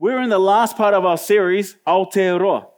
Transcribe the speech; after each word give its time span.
We're 0.00 0.22
in 0.22 0.30
the 0.30 0.38
last 0.38 0.78
part 0.78 0.94
of 0.94 1.04
our 1.04 1.18
series, 1.18 1.76
Aotearoa. 1.86 2.68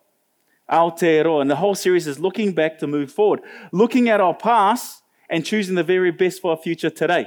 Aotearoa. 0.68 1.42
And 1.42 1.48
the 1.48 1.54
whole 1.54 1.76
series 1.76 2.08
is 2.08 2.18
looking 2.18 2.52
back 2.52 2.80
to 2.80 2.88
move 2.88 3.12
forward, 3.12 3.42
looking 3.70 4.08
at 4.08 4.20
our 4.20 4.34
past 4.34 5.04
and 5.30 5.46
choosing 5.46 5.76
the 5.76 5.84
very 5.84 6.10
best 6.10 6.42
for 6.42 6.50
our 6.50 6.56
future 6.56 6.90
today. 6.90 7.26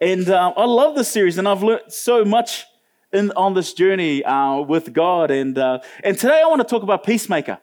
And 0.00 0.30
uh, 0.30 0.52
I 0.56 0.66
love 0.66 0.94
this 0.94 1.08
series, 1.08 1.36
and 1.36 1.48
I've 1.48 1.64
learned 1.64 1.92
so 1.92 2.24
much 2.24 2.64
in, 3.12 3.32
on 3.32 3.54
this 3.54 3.74
journey 3.74 4.22
uh, 4.22 4.60
with 4.60 4.92
God. 4.92 5.32
And, 5.32 5.58
uh, 5.58 5.80
and 6.04 6.16
today 6.16 6.40
I 6.40 6.46
want 6.46 6.60
to 6.60 6.68
talk 6.68 6.84
about 6.84 7.02
peacemaker. 7.02 7.58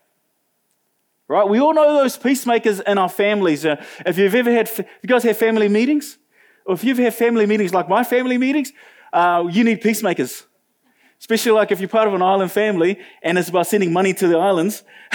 Right? 1.29 1.47
We 1.47 1.61
all 1.61 1.73
know 1.73 1.99
those 1.99 2.17
peacemakers 2.17 2.81
in 2.81 2.97
our 2.97 3.07
families. 3.07 3.65
Uh, 3.65 3.81
if 4.05 4.17
you've 4.17 4.35
ever 4.35 4.51
had, 4.51 4.67
if 4.67 4.79
you 4.79 5.07
guys 5.07 5.23
have 5.23 5.37
family 5.37 5.69
meetings, 5.69 6.17
or 6.65 6.75
if 6.75 6.83
you've 6.83 6.97
had 6.97 7.13
family 7.13 7.45
meetings 7.45 7.73
like 7.73 7.87
my 7.87 8.03
family 8.03 8.37
meetings, 8.37 8.73
uh, 9.13 9.47
you 9.49 9.63
need 9.63 9.79
peacemakers. 9.79 10.47
Especially 11.21 11.51
like 11.51 11.71
if 11.71 11.79
you're 11.79 11.87
part 11.87 12.07
of 12.07 12.15
an 12.15 12.21
island 12.23 12.51
family 12.51 12.99
and 13.21 13.37
it's 13.37 13.47
about 13.47 13.67
sending 13.67 13.93
money 13.93 14.11
to 14.11 14.27
the 14.27 14.35
islands, 14.35 14.81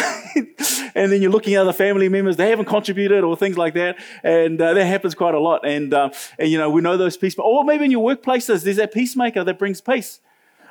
and 0.95 1.11
then 1.11 1.21
you're 1.21 1.33
looking 1.33 1.55
at 1.55 1.63
other 1.63 1.73
family 1.73 2.09
members, 2.09 2.37
they 2.37 2.49
haven't 2.49 2.67
contributed 2.67 3.25
or 3.25 3.37
things 3.37 3.59
like 3.59 3.75
that. 3.75 3.99
And 4.23 4.63
uh, 4.63 4.73
that 4.75 4.87
happens 4.87 5.17
quite 5.17 5.35
a 5.35 5.41
lot. 5.41 5.67
And, 5.67 5.93
uh, 5.93 6.11
and, 6.39 6.49
you 6.49 6.59
know, 6.59 6.71
we 6.71 6.81
know 6.81 6.97
those 6.97 7.17
peacemakers. 7.17 7.45
Or 7.45 7.65
maybe 7.65 7.87
in 7.87 7.91
your 7.91 8.09
workplaces, 8.09 8.63
there's 8.63 8.77
that 8.77 8.95
peacemaker 8.95 9.43
that 9.43 9.59
brings 9.59 9.81
peace. 9.81 10.21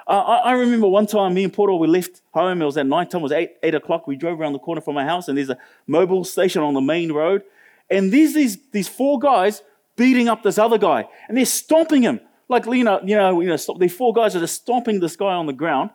Uh, 0.08 0.21
I, 0.21 0.38
I, 0.38 0.52
remember 0.53 0.88
one 0.88 1.05
time 1.05 1.34
me 1.34 1.44
and 1.44 1.52
Porto, 1.52 1.75
we 1.75 1.88
left 1.88 2.22
home. 2.31 2.61
It 2.61 2.66
was 2.66 2.77
at 2.77 2.86
night 2.86 3.09
time, 3.09 3.20
it 3.20 3.23
was 3.23 3.31
8, 3.33 3.58
8 3.61 3.75
o'clock. 3.75 4.08
We 4.08 4.16
drove 4.16 4.39
around 4.39 4.53
the 4.53 4.59
corner 4.59 4.80
from 4.80 4.95
my 4.95 5.03
house, 5.03 5.27
and 5.27 5.38
there's 5.38 5.49
a 5.49 5.58
mobile 5.86 6.23
station 6.23 6.61
on 6.61 6.73
the 6.73 6.81
main 6.81 7.11
road. 7.11 7.44
And 7.89 8.13
there's 8.13 8.33
these, 8.33 8.58
these 8.72 8.88
four 8.88 9.20
guys 9.20 9.63
beating 9.97 10.30
up 10.30 10.44
this 10.44 10.58
other 10.58 10.77
guy, 10.77 11.09
and 11.27 11.38
they're 11.38 11.45
stomping 11.45 12.03
him. 12.03 12.22
Like, 12.48 12.66
you 12.66 12.84
know, 12.84 12.99
you 13.04 13.16
know, 13.16 13.41
you 13.41 13.48
know 13.48 13.58
stop. 13.58 13.80
these 13.80 13.95
four 13.95 14.13
guys 14.13 14.35
are 14.35 14.40
just 14.40 14.55
stomping 14.55 14.99
this 14.99 15.16
guy 15.16 15.34
on 15.34 15.45
the 15.45 15.53
ground. 15.53 15.90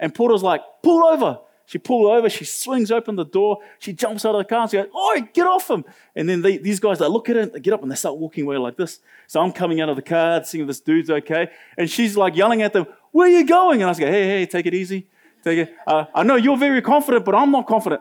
And 0.00 0.14
Porter's 0.14 0.42
like, 0.42 0.62
pull 0.82 1.04
over. 1.04 1.40
She 1.68 1.76
pulled 1.76 2.10
over, 2.10 2.30
she 2.30 2.46
swings 2.46 2.90
open 2.90 3.16
the 3.16 3.26
door, 3.26 3.58
she 3.78 3.92
jumps 3.92 4.24
out 4.24 4.34
of 4.34 4.38
the 4.38 4.46
car 4.46 4.62
and 4.62 4.70
she 4.70 4.78
goes, 4.78 4.86
Oi, 4.86 5.28
get 5.34 5.46
off 5.46 5.68
him. 5.68 5.84
And 6.16 6.26
then 6.26 6.40
they, 6.40 6.56
these 6.56 6.80
guys, 6.80 6.98
they 6.98 7.06
look 7.06 7.28
at 7.28 7.36
it, 7.36 7.52
they 7.52 7.60
get 7.60 7.74
up 7.74 7.82
and 7.82 7.90
they 7.90 7.94
start 7.94 8.16
walking 8.16 8.44
away 8.44 8.56
like 8.56 8.78
this. 8.78 9.00
So 9.26 9.38
I'm 9.42 9.52
coming 9.52 9.78
out 9.82 9.90
of 9.90 9.96
the 9.96 10.00
car, 10.00 10.42
seeing 10.44 10.66
this 10.66 10.80
dude's 10.80 11.10
okay. 11.10 11.48
And 11.76 11.90
she's 11.90 12.16
like 12.16 12.34
yelling 12.34 12.62
at 12.62 12.72
them, 12.72 12.86
Where 13.12 13.28
are 13.28 13.30
you 13.30 13.44
going? 13.44 13.82
And 13.82 13.84
I 13.84 13.90
was 13.90 14.00
like, 14.00 14.08
Hey, 14.08 14.26
hey, 14.26 14.46
take 14.46 14.64
it 14.64 14.72
easy. 14.72 15.08
Take 15.44 15.58
it. 15.58 15.76
Uh, 15.86 16.06
I 16.14 16.22
know 16.22 16.36
you're 16.36 16.56
very 16.56 16.80
confident, 16.80 17.26
but 17.26 17.34
I'm 17.34 17.50
not 17.50 17.66
confident. 17.66 18.00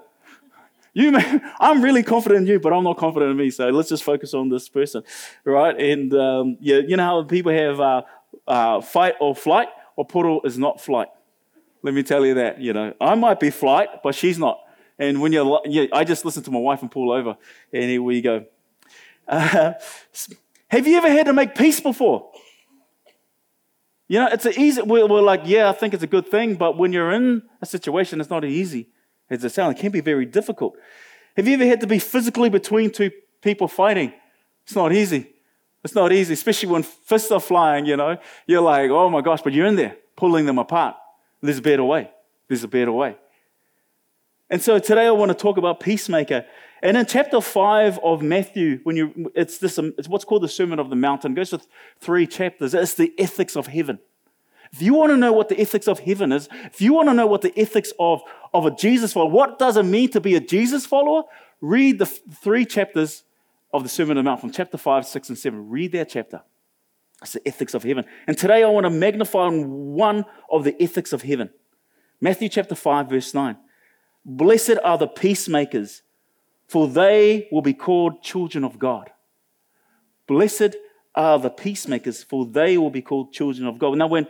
You 0.97 1.11
may, 1.11 1.39
I'm 1.59 1.83
really 1.83 2.01
confident 2.01 2.41
in 2.41 2.47
you, 2.47 2.59
but 2.59 2.73
I'm 2.73 2.83
not 2.83 2.97
confident 2.97 3.29
in 3.29 3.37
me. 3.37 3.51
So 3.51 3.69
let's 3.69 3.87
just 3.87 4.03
focus 4.03 4.33
on 4.33 4.49
this 4.49 4.67
person, 4.67 5.03
right? 5.43 5.79
And 5.79 6.11
um, 6.15 6.57
yeah, 6.59 6.77
you 6.77 6.97
know 6.97 7.03
how 7.03 7.23
people 7.23 7.51
have 7.51 7.79
uh, 7.79 8.01
uh, 8.47 8.81
fight 8.81 9.13
or 9.19 9.35
flight, 9.35 9.67
or 9.95 10.05
puro 10.05 10.41
is 10.41 10.57
not 10.57 10.81
flight. 10.81 11.09
Let 11.83 11.93
me 11.93 12.01
tell 12.01 12.25
you 12.25 12.33
that. 12.33 12.59
You 12.59 12.73
know, 12.73 12.95
I 12.99 13.13
might 13.13 13.39
be 13.39 13.51
flight, 13.51 13.89
but 14.03 14.15
she's 14.15 14.39
not. 14.39 14.59
And 14.97 15.21
when 15.21 15.31
you're, 15.31 15.61
yeah, 15.65 15.85
I 15.93 16.03
just 16.03 16.25
listen 16.25 16.41
to 16.43 16.51
my 16.51 16.59
wife 16.59 16.81
and 16.81 16.89
pull 16.89 17.11
over, 17.11 17.37
and 17.71 17.83
here 17.83 18.01
we 18.01 18.21
go. 18.21 18.45
Uh, 19.27 19.73
have 20.69 20.87
you 20.87 20.97
ever 20.97 21.11
had 21.11 21.27
to 21.27 21.33
make 21.33 21.53
peace 21.53 21.79
before? 21.79 22.31
You 24.07 24.21
know, 24.21 24.29
it's 24.31 24.47
an 24.47 24.53
easy. 24.57 24.81
We're, 24.81 25.05
we're, 25.05 25.21
like, 25.21 25.41
yeah, 25.45 25.69
I 25.69 25.73
think 25.73 25.93
it's 25.93 26.01
a 26.01 26.07
good 26.07 26.27
thing, 26.27 26.55
but 26.55 26.75
when 26.75 26.91
you're 26.91 27.11
in 27.11 27.43
a 27.61 27.67
situation, 27.67 28.19
it's 28.19 28.31
not 28.31 28.43
easy 28.43 28.89
as 29.30 29.44
it 29.44 29.52
sounds. 29.52 29.78
It 29.78 29.81
can 29.81 29.92
be 29.92 30.02
very 30.02 30.25
difficult. 30.25 30.75
Have 31.36 31.47
you 31.47 31.53
ever 31.56 31.66
had 31.66 31.81
to 31.81 31.88
be 31.88 32.00
physically 32.00 32.50
between 32.50 32.92
two 32.92 33.11
people 33.42 33.67
fighting? 33.67 34.14
It's 34.64 34.75
not 34.75 34.92
easy. 34.92 35.31
It's 35.83 35.95
not 35.95 36.11
easy, 36.11 36.33
especially 36.33 36.70
when 36.70 36.83
fists 36.83 37.31
are 37.31 37.39
flying, 37.39 37.86
you 37.86 37.95
know. 37.95 38.17
You're 38.45 38.61
like, 38.61 38.89
oh 38.89 39.09
my 39.09 39.22
gosh, 39.22 39.42
but 39.42 39.53
you're 39.53 39.67
in 39.67 39.75
there 39.75 39.95
pulling 40.16 40.45
them 40.45 40.58
apart. 40.58 40.95
There's 41.42 41.59
a 41.59 41.61
better 41.61 41.83
way. 41.83 42.09
There's 42.48 42.64
a 42.64 42.67
better 42.67 42.92
way. 42.92 43.16
And 44.50 44.61
so 44.61 44.80
today 44.80 45.05
I 45.05 45.11
want 45.11 45.30
to 45.30 45.36
talk 45.36 45.58
about 45.58 45.80
peacemaker. 45.80 46.45
And 46.81 46.95
in 46.98 47.05
chapter 47.05 47.42
five 47.42 48.00
of 48.03 48.22
Matthew, 48.22 48.80
when 48.83 48.95
you 48.95 49.32
it's 49.36 49.58
this 49.58 49.77
it's 49.77 50.08
what's 50.08 50.26
called 50.26 50.43
the 50.43 50.48
Sermon 50.48 50.80
of 50.80 50.89
the 50.89 50.95
Mountain, 50.95 51.33
it 51.33 51.36
goes 51.36 51.49
to 51.52 51.61
three 51.99 52.27
chapters. 52.27 52.73
It's 52.73 52.93
the 52.93 53.14
ethics 53.17 53.55
of 53.55 53.67
heaven. 53.67 53.99
If 54.72 54.82
you 54.82 54.94
want 54.94 55.11
to 55.11 55.17
know 55.17 55.33
what 55.33 55.50
the 55.50 55.60
ethics 55.60 55.88
of 55.88 56.00
heaven 56.00 56.32
is, 56.32 56.50
if 56.66 56.82
you 56.82 56.94
want 56.94 57.10
to 57.10 57.14
know 57.14 57.28
what 57.28 57.42
the 57.42 57.58
ethics 57.58 57.94
of, 58.00 58.22
of 58.54 58.66
a 58.66 58.72
Jesus 58.72 59.14
follower, 59.14 59.32
what 59.32 59.60
does 59.60 59.78
it 59.78 59.83
mean 59.83 60.10
to 60.11 60.22
be 60.22 60.36
a 60.36 60.39
Jesus 60.39 60.86
follower? 60.86 61.23
Read 61.61 62.00
the 62.00 62.05
three 62.05 62.66
chapters 62.66 63.23
of 63.73 63.83
the 63.83 63.89
Sermon 63.89 64.17
on 64.17 64.23
the 64.23 64.30
Mount 64.30 64.42
from 64.42 64.52
chapter 64.52 64.78
5, 64.78 65.05
6, 65.05 65.30
and 65.30 65.38
7. 65.38 65.70
Read 65.70 65.92
that 65.94 66.10
chapter. 66.10 66.42
It's 67.22 67.33
the 67.33 67.48
ethics 67.48 67.73
of 67.73 67.83
heaven. 67.83 68.05
And 68.28 68.38
today 68.38 68.64
I 68.64 68.67
want 68.67 68.86
to 68.86 68.89
magnify 68.89 69.39
on 69.39 69.94
one 69.94 70.26
of 70.52 70.64
the 70.64 70.82
ethics 70.82 71.14
of 71.14 71.23
heaven. 71.23 71.49
Matthew 72.22 72.49
chapter 72.49 72.76
5, 72.76 73.10
verse 73.10 73.34
9. 73.34 73.58
Blessed 74.26 74.78
are 74.84 74.98
the 74.98 75.08
peacemakers, 75.08 76.04
for 76.67 76.88
they 76.88 77.48
will 77.52 77.61
be 77.61 77.73
called 77.73 78.22
children 78.22 78.64
of 78.64 78.78
God. 78.78 79.11
Blessed 80.28 80.76
are 81.16 81.39
the 81.39 81.49
peacemakers, 81.49 82.23
for 82.23 82.45
they 82.45 82.78
will 82.78 82.89
be 82.89 83.02
called 83.02 83.34
children 83.34 83.67
of 83.67 83.80
God. 83.80 83.98
Now, 83.98 84.08
when 84.08 84.28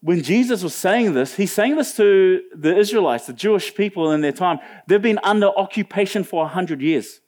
when 0.00 0.22
Jesus 0.22 0.62
was 0.62 0.74
saying 0.74 1.14
this, 1.14 1.34
he's 1.34 1.52
saying 1.52 1.76
this 1.76 1.96
to 1.96 2.42
the 2.54 2.76
Israelites, 2.76 3.26
the 3.26 3.32
Jewish 3.32 3.74
people 3.74 4.12
in 4.12 4.20
their 4.20 4.32
time. 4.32 4.58
They've 4.86 5.02
been 5.02 5.18
under 5.24 5.48
occupation 5.48 6.22
for 6.22 6.42
100 6.42 6.80
years. 6.80 7.20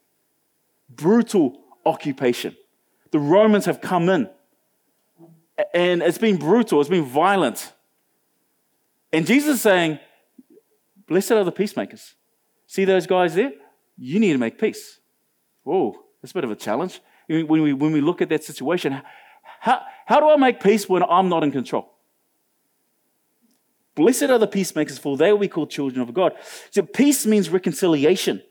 Brutal 0.88 1.60
occupation. 1.84 2.56
The 3.10 3.18
Romans 3.18 3.64
have 3.64 3.80
come 3.80 4.08
in. 4.08 4.30
And 5.74 6.02
it's 6.02 6.18
been 6.18 6.36
brutal, 6.36 6.80
it's 6.80 6.88
been 6.88 7.04
violent. 7.04 7.72
And 9.12 9.26
Jesus 9.26 9.56
is 9.56 9.60
saying, 9.60 9.98
Blessed 11.08 11.32
are 11.32 11.44
the 11.44 11.52
peacemakers. 11.52 12.14
See 12.68 12.84
those 12.84 13.06
guys 13.06 13.34
there? 13.34 13.52
You 13.98 14.20
need 14.20 14.32
to 14.32 14.38
make 14.38 14.58
peace. 14.58 15.00
Whoa, 15.64 15.96
that's 16.22 16.30
a 16.30 16.34
bit 16.34 16.44
of 16.44 16.52
a 16.52 16.56
challenge. 16.56 17.00
When 17.26 17.62
we, 17.62 17.72
when 17.72 17.92
we 17.92 18.00
look 18.00 18.22
at 18.22 18.28
that 18.28 18.44
situation, 18.44 19.02
how, 19.58 19.82
how 20.06 20.20
do 20.20 20.30
I 20.30 20.36
make 20.36 20.60
peace 20.60 20.88
when 20.88 21.02
I'm 21.02 21.28
not 21.28 21.42
in 21.42 21.50
control? 21.50 21.92
Blessed 24.00 24.30
are 24.30 24.38
the 24.38 24.46
peacemakers, 24.46 24.96
for 24.96 25.18
they 25.18 25.30
will 25.30 25.40
be 25.40 25.46
called 25.46 25.68
children 25.68 26.00
of 26.00 26.14
God. 26.14 26.32
So, 26.70 26.80
peace 26.80 27.26
means 27.26 27.50
reconciliation. 27.50 28.42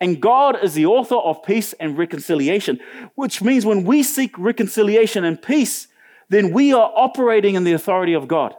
And 0.00 0.22
God 0.22 0.62
is 0.62 0.74
the 0.74 0.86
author 0.86 1.16
of 1.16 1.42
peace 1.42 1.72
and 1.80 1.98
reconciliation, 1.98 2.78
which 3.16 3.42
means 3.42 3.66
when 3.66 3.82
we 3.82 4.04
seek 4.04 4.38
reconciliation 4.38 5.24
and 5.24 5.42
peace, 5.42 5.88
then 6.28 6.52
we 6.52 6.72
are 6.72 6.92
operating 6.94 7.56
in 7.56 7.64
the 7.64 7.72
authority 7.72 8.12
of 8.12 8.28
God. 8.28 8.54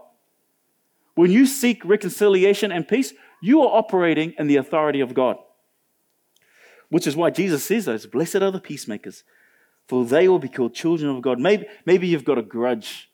When 1.16 1.32
you 1.32 1.46
seek 1.46 1.86
reconciliation 1.86 2.74
and 2.74 2.86
peace, 2.86 3.14
you 3.42 3.62
are 3.62 3.78
operating 3.78 4.34
in 4.38 4.48
the 4.48 4.58
authority 4.58 5.00
of 5.00 5.14
God. 5.14 5.38
Which 6.90 7.08
is 7.08 7.16
why 7.16 7.30
Jesus 7.30 7.64
says 7.64 7.86
those 7.86 8.06
blessed 8.06 8.42
are 8.42 8.52
the 8.52 8.59
peacemakers, 8.59 9.24
for 9.88 10.03
they 10.03 10.28
will 10.28 10.40
be 10.40 10.50
called 10.50 10.76
children 10.76 11.09
of 11.09 11.22
God. 11.22 11.40
Maybe, 11.40 11.68
maybe 11.86 12.08
you've 12.08 12.26
got 12.26 12.38
a 12.38 12.44
grudge 12.44 13.09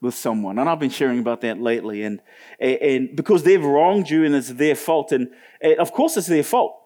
with 0.00 0.14
someone. 0.14 0.58
And 0.58 0.68
I've 0.68 0.78
been 0.78 0.90
sharing 0.90 1.18
about 1.18 1.40
that 1.40 1.60
lately. 1.60 2.02
And, 2.02 2.20
and 2.60 3.16
because 3.16 3.42
they've 3.42 3.62
wronged 3.62 4.08
you 4.10 4.24
and 4.24 4.34
it's 4.34 4.50
their 4.50 4.74
fault. 4.74 5.12
And, 5.12 5.30
and 5.60 5.78
of 5.78 5.92
course, 5.92 6.16
it's 6.16 6.28
their 6.28 6.42
fault, 6.42 6.78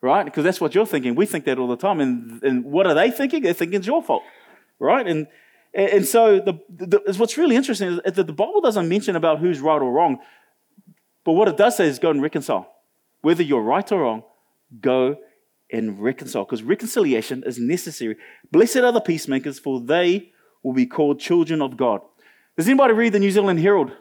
right? 0.00 0.24
Because 0.24 0.44
that's 0.44 0.60
what 0.60 0.74
you're 0.74 0.86
thinking. 0.86 1.14
We 1.14 1.26
think 1.26 1.44
that 1.46 1.58
all 1.58 1.68
the 1.68 1.76
time. 1.76 2.00
And, 2.00 2.42
and 2.42 2.64
what 2.64 2.86
are 2.86 2.94
they 2.94 3.10
thinking? 3.10 3.42
They're 3.42 3.54
thinking 3.54 3.78
it's 3.78 3.86
your 3.86 4.02
fault, 4.02 4.22
right? 4.78 5.06
And, 5.06 5.26
and 5.74 6.06
so 6.06 6.38
the, 6.38 6.60
the, 6.68 7.14
what's 7.16 7.36
really 7.36 7.56
interesting 7.56 8.00
is 8.04 8.12
that 8.12 8.26
the 8.26 8.32
Bible 8.32 8.60
doesn't 8.60 8.88
mention 8.88 9.16
about 9.16 9.40
who's 9.40 9.60
right 9.60 9.82
or 9.82 9.90
wrong. 9.90 10.18
But 11.24 11.32
what 11.32 11.48
it 11.48 11.56
does 11.56 11.76
say 11.76 11.86
is 11.86 11.98
go 11.98 12.10
and 12.10 12.22
reconcile. 12.22 12.70
Whether 13.22 13.42
you're 13.42 13.62
right 13.62 13.90
or 13.90 14.02
wrong, 14.02 14.22
go 14.80 15.16
and 15.72 15.98
reconcile. 16.00 16.44
Because 16.44 16.62
reconciliation 16.62 17.42
is 17.44 17.58
necessary. 17.58 18.16
Blessed 18.52 18.76
are 18.76 18.92
the 18.92 19.00
peacemakers, 19.00 19.58
for 19.58 19.80
they 19.80 20.30
will 20.62 20.74
be 20.74 20.86
called 20.86 21.18
children 21.18 21.60
of 21.60 21.76
God. 21.76 22.02
Does 22.56 22.68
anybody 22.68 22.94
read 22.94 23.12
the 23.12 23.18
New 23.18 23.30
Zealand 23.30 23.58
Herald? 23.58 23.92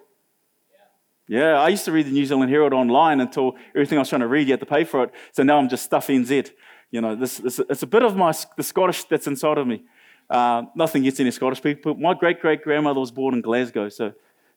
Yeah, 1.27 1.53
I 1.59 1.69
used 1.69 1.85
to 1.85 1.91
read 1.91 2.05
the 2.05 2.11
New 2.11 2.25
Zealand 2.25 2.51
Herald 2.51 2.73
online 2.73 3.21
until 3.21 3.55
everything 3.69 3.97
I 3.97 4.01
was 4.01 4.09
trying 4.09 4.21
to 4.21 4.27
read, 4.27 4.47
you 4.47 4.53
had 4.53 4.59
to 4.59 4.65
pay 4.65 4.83
for 4.83 5.03
it. 5.03 5.11
So 5.31 5.41
now 5.41 5.57
I'm 5.57 5.69
just 5.69 5.83
stuff 5.83 6.07
NZ. 6.07 6.51
You 6.91 7.01
know, 7.01 7.15
this, 7.15 7.37
this, 7.37 7.59
it's 7.69 7.81
a 7.81 7.87
bit 7.87 8.03
of 8.03 8.15
my, 8.15 8.33
the 8.57 8.63
Scottish 8.63 9.05
that's 9.05 9.25
inside 9.25 9.57
of 9.57 9.65
me. 9.65 9.83
Uh, 10.29 10.63
nothing 10.75 11.03
gets 11.03 11.19
any 11.19 11.31
Scottish 11.31 11.61
people. 11.61 11.95
My 11.95 12.13
great 12.13 12.39
great 12.39 12.61
grandmother 12.61 12.99
was 12.99 13.11
born 13.11 13.33
in 13.33 13.41
Glasgow, 13.41 13.89
so 13.89 14.13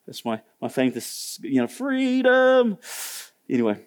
that's 0.07 0.25
my, 0.25 0.41
my 0.61 0.69
thing 0.69 0.93
to, 0.93 1.01
you 1.43 1.61
know, 1.61 1.67
freedom. 1.67 2.79
Anyway. 3.49 3.79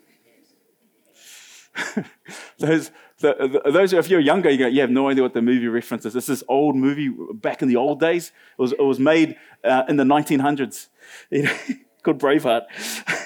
those, 2.60 2.92
the, 3.20 3.62
those, 3.72 3.94
if 3.94 4.10
you're 4.10 4.20
younger, 4.20 4.50
you, 4.50 4.58
go, 4.58 4.68
you 4.68 4.82
have 4.82 4.90
no 4.90 5.10
idea 5.10 5.24
what 5.24 5.34
the 5.34 5.42
movie 5.42 5.68
reference 5.68 6.06
is. 6.06 6.14
This 6.14 6.30
is 6.30 6.44
old 6.48 6.76
movie 6.76 7.10
back 7.34 7.62
in 7.62 7.68
the 7.68 7.76
old 7.76 8.00
days. 8.00 8.32
It 8.58 8.62
was, 8.62 8.72
it 8.74 8.82
was 8.82 9.00
made 9.00 9.36
uh, 9.64 9.84
in 9.88 9.98
the 9.98 10.04
1900s. 10.04 10.88
called 12.04 12.20
Braveheart. 12.20 12.64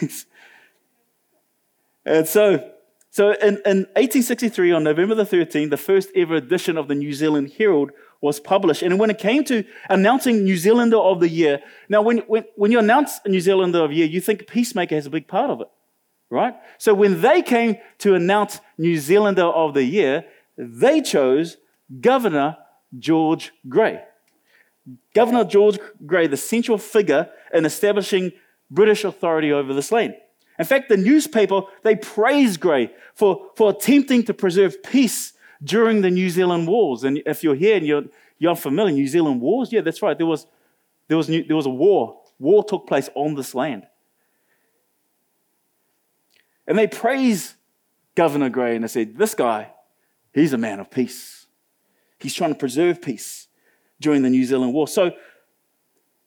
and 2.06 2.28
so, 2.28 2.72
so 3.12 3.32
in, 3.34 3.62
in 3.66 3.78
1863, 3.96 4.72
on 4.72 4.84
November 4.84 5.16
the 5.16 5.24
13th, 5.24 5.70
the 5.70 5.78
first 5.78 6.10
ever 6.16 6.36
edition 6.36 6.78
of 6.78 6.88
the 6.88 6.96
New 6.96 7.14
Zealand 7.14 7.54
Herald 7.58 7.92
was 8.22 8.40
published. 8.40 8.82
And 8.82 8.98
when 9.00 9.10
it 9.10 9.18
came 9.18 9.44
to 9.46 9.64
announcing 9.90 10.44
New 10.44 10.58
Zealander 10.58 10.98
of 10.98 11.20
the 11.20 11.30
Year, 11.30 11.60
now 11.90 12.02
when, 12.02 12.20
when, 12.20 12.46
when 12.56 12.72
you 12.72 12.80
announce 12.80 13.20
a 13.26 13.30
New 13.30 13.42
Zealander 13.42 13.84
of 13.84 13.92
the 13.92 13.98
Year, 13.98 14.08
you 14.08 14.22
think 14.22 14.48
Peacemaker 14.48 14.96
has 14.96 15.06
a 15.06 15.10
big 15.10 15.28
part 15.28 15.50
of 15.50 15.62
it, 15.62 15.68
right? 16.34 16.56
So 16.78 16.94
when 16.94 17.22
they 17.22 17.42
came 17.42 17.78
to 18.00 18.16
announce 18.16 18.60
New 18.78 18.98
Zealander 18.98 19.44
of 19.44 19.74
the 19.74 19.84
Year, 19.84 20.26
they 20.58 21.02
chose 21.02 21.58
Governor 22.02 22.58
George 22.98 23.52
Grey. 23.70 24.04
Governor 25.14 25.46
George 25.46 25.78
Grey, 26.06 26.28
the 26.28 26.38
central 26.38 26.78
figure 26.78 27.30
in 27.54 27.66
establishing 27.66 28.32
British 28.70 29.04
authority 29.04 29.52
over 29.54 29.74
this 29.74 29.92
land. 29.92 30.16
In 30.60 30.66
fact, 30.66 30.90
the 30.90 30.98
newspaper, 30.98 31.62
they 31.84 31.96
praised 31.96 32.60
Grey 32.60 32.92
for, 33.16 33.50
for 33.56 33.70
attempting 33.70 34.24
to 34.24 34.34
preserve 34.34 34.82
peace 34.84 35.34
during 35.64 36.02
the 36.02 36.12
New 36.12 36.30
Zealand 36.30 36.68
Wars. 36.68 37.04
And 37.04 37.22
if 37.26 37.44
you're 37.44 37.56
here 37.56 37.78
and 37.78 37.86
you're, 37.86 38.04
you're 38.38 38.52
unfamiliar, 38.52 38.94
New 38.94 39.08
Zealand 39.08 39.42
Wars, 39.42 39.72
yeah, 39.72 39.82
that's 39.82 40.02
right. 40.02 40.18
There 40.18 40.28
was, 40.28 40.46
there, 41.08 41.18
was, 41.18 41.28
there 41.28 41.56
was 41.56 41.66
a 41.66 41.72
war. 41.72 42.20
War 42.40 42.64
took 42.64 42.88
place 42.88 43.10
on 43.16 43.36
this 43.36 43.56
land. 43.56 43.88
And 46.68 46.77
they 46.77 46.88
praised 46.88 47.54
Governor 48.15 48.50
Grey 48.50 48.75
and 48.75 48.83
they 48.83 48.88
said, 48.88 49.18
This 49.18 49.36
guy, 49.36 49.71
he's 50.33 50.54
a 50.54 50.57
man 50.57 50.80
of 50.80 50.89
peace. 50.89 51.48
He's 52.19 52.33
trying 52.33 52.51
to 52.51 52.60
preserve 52.60 53.01
peace 53.01 53.48
during 54.00 54.21
the 54.21 54.30
New 54.30 54.45
Zealand 54.45 54.74
War. 54.74 54.88
So, 54.88 55.12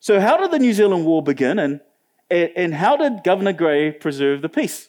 so 0.00 0.20
how 0.20 0.36
did 0.36 0.50
the 0.50 0.58
New 0.58 0.72
Zealand 0.72 1.06
War 1.06 1.22
begin 1.22 1.58
and, 1.58 1.80
and 2.30 2.74
how 2.74 2.96
did 2.96 3.24
Governor 3.24 3.52
Grey 3.52 3.92
preserve 3.92 4.42
the 4.42 4.48
peace? 4.48 4.88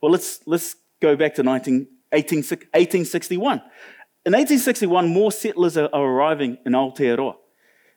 Well, 0.00 0.12
let's, 0.12 0.40
let's 0.46 0.76
go 1.00 1.16
back 1.16 1.34
to 1.36 1.42
19, 1.42 1.86
18, 2.12 2.38
1861. 2.38 3.58
In 4.26 4.32
1861, 4.32 5.08
more 5.08 5.30
settlers 5.30 5.76
are, 5.76 5.88
arriving 5.94 6.58
in 6.66 6.72
Aotearoa. 6.72 7.36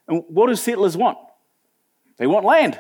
And 0.08 0.24
what 0.28 0.48
do 0.48 0.56
settlers 0.56 0.96
want? 0.96 1.18
They 2.18 2.28
want 2.28 2.46
land, 2.46 2.80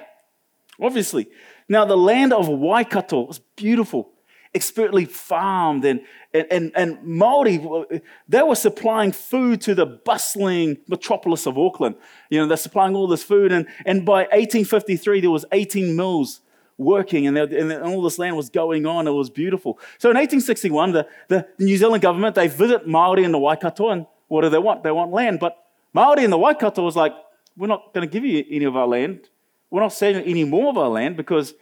obviously. 0.80 1.27
Now, 1.69 1.86
the 1.86 1.95
land 1.95 2.33
of 2.33 2.50
Waikato 2.50 3.21
was 3.21 3.39
beautiful, 3.56 4.10
expertly 4.56 5.06
farmed, 5.06 5.86
and, 5.86 6.01
and, 6.33 6.48
and, 6.50 6.71
and 6.75 6.98
Māori, 7.06 8.01
they 8.27 8.42
were 8.42 8.56
supplying 8.56 9.12
food 9.12 9.62
to 9.62 9.75
the 9.75 9.86
bustling 9.86 10.80
metropolis 10.88 11.45
of 11.45 11.60
Auckland. 11.60 11.95
You 12.31 12.39
know, 12.39 12.48
they're 12.48 12.57
supplying 12.57 12.95
all 12.95 13.07
this 13.07 13.24
food, 13.24 13.51
and, 13.51 13.68
and 13.86 14.04
by 14.04 14.21
1853, 14.24 15.21
there 15.21 15.30
was 15.30 15.45
18 15.51 15.95
mills 15.95 16.42
working 16.80 17.27
and, 17.27 17.38
and, 17.38 17.74
all 17.83 18.01
this 18.01 18.18
land 18.18 18.38
was 18.38 18.50
going 18.50 18.86
on. 18.86 19.06
It 19.06 19.12
was 19.12 19.30
beautiful. 19.30 19.77
So 19.98 20.10
in 20.10 20.16
1861, 20.16 20.94
the, 20.94 21.07
the, 21.27 21.48
New 21.60 21.77
Zealand 21.77 22.01
government, 22.01 22.36
they 22.36 22.48
visit 22.48 22.88
Maori 22.88 23.25
in 23.25 23.33
the 23.33 23.38
Waikato 23.38 23.89
and 23.89 24.06
what 24.30 24.42
do 24.42 24.50
they 24.50 24.60
want? 24.60 24.83
They 24.83 24.92
want 24.92 25.12
land. 25.12 25.39
But 25.42 25.57
Maori 25.94 26.24
in 26.24 26.31
the 26.31 26.38
Waikato 26.38 26.83
was 26.83 26.95
like, 26.95 27.13
we're 27.57 27.68
not 27.68 27.94
going 27.94 28.07
to 28.07 28.12
give 28.12 28.24
you 28.24 28.45
any 28.50 28.63
of 28.63 28.77
our 28.77 28.88
land. 28.88 29.27
We're 29.69 29.81
not 29.81 29.94
saving 29.94 30.24
any 30.24 30.44
more 30.44 30.69
of 30.69 30.77
our 30.77 30.89
land 30.89 31.18
because 31.18 31.54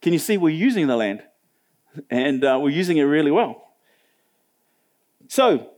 can 0.00 0.12
you 0.12 0.18
see 0.18 0.36
we're 0.36 0.50
using 0.50 0.86
the 0.86 0.96
land? 0.96 1.22
And 2.10 2.44
uh, 2.44 2.58
we're 2.60 2.70
using 2.70 2.98
it 2.98 3.02
really 3.02 3.30
well. 3.30 3.72
So, 5.28 5.70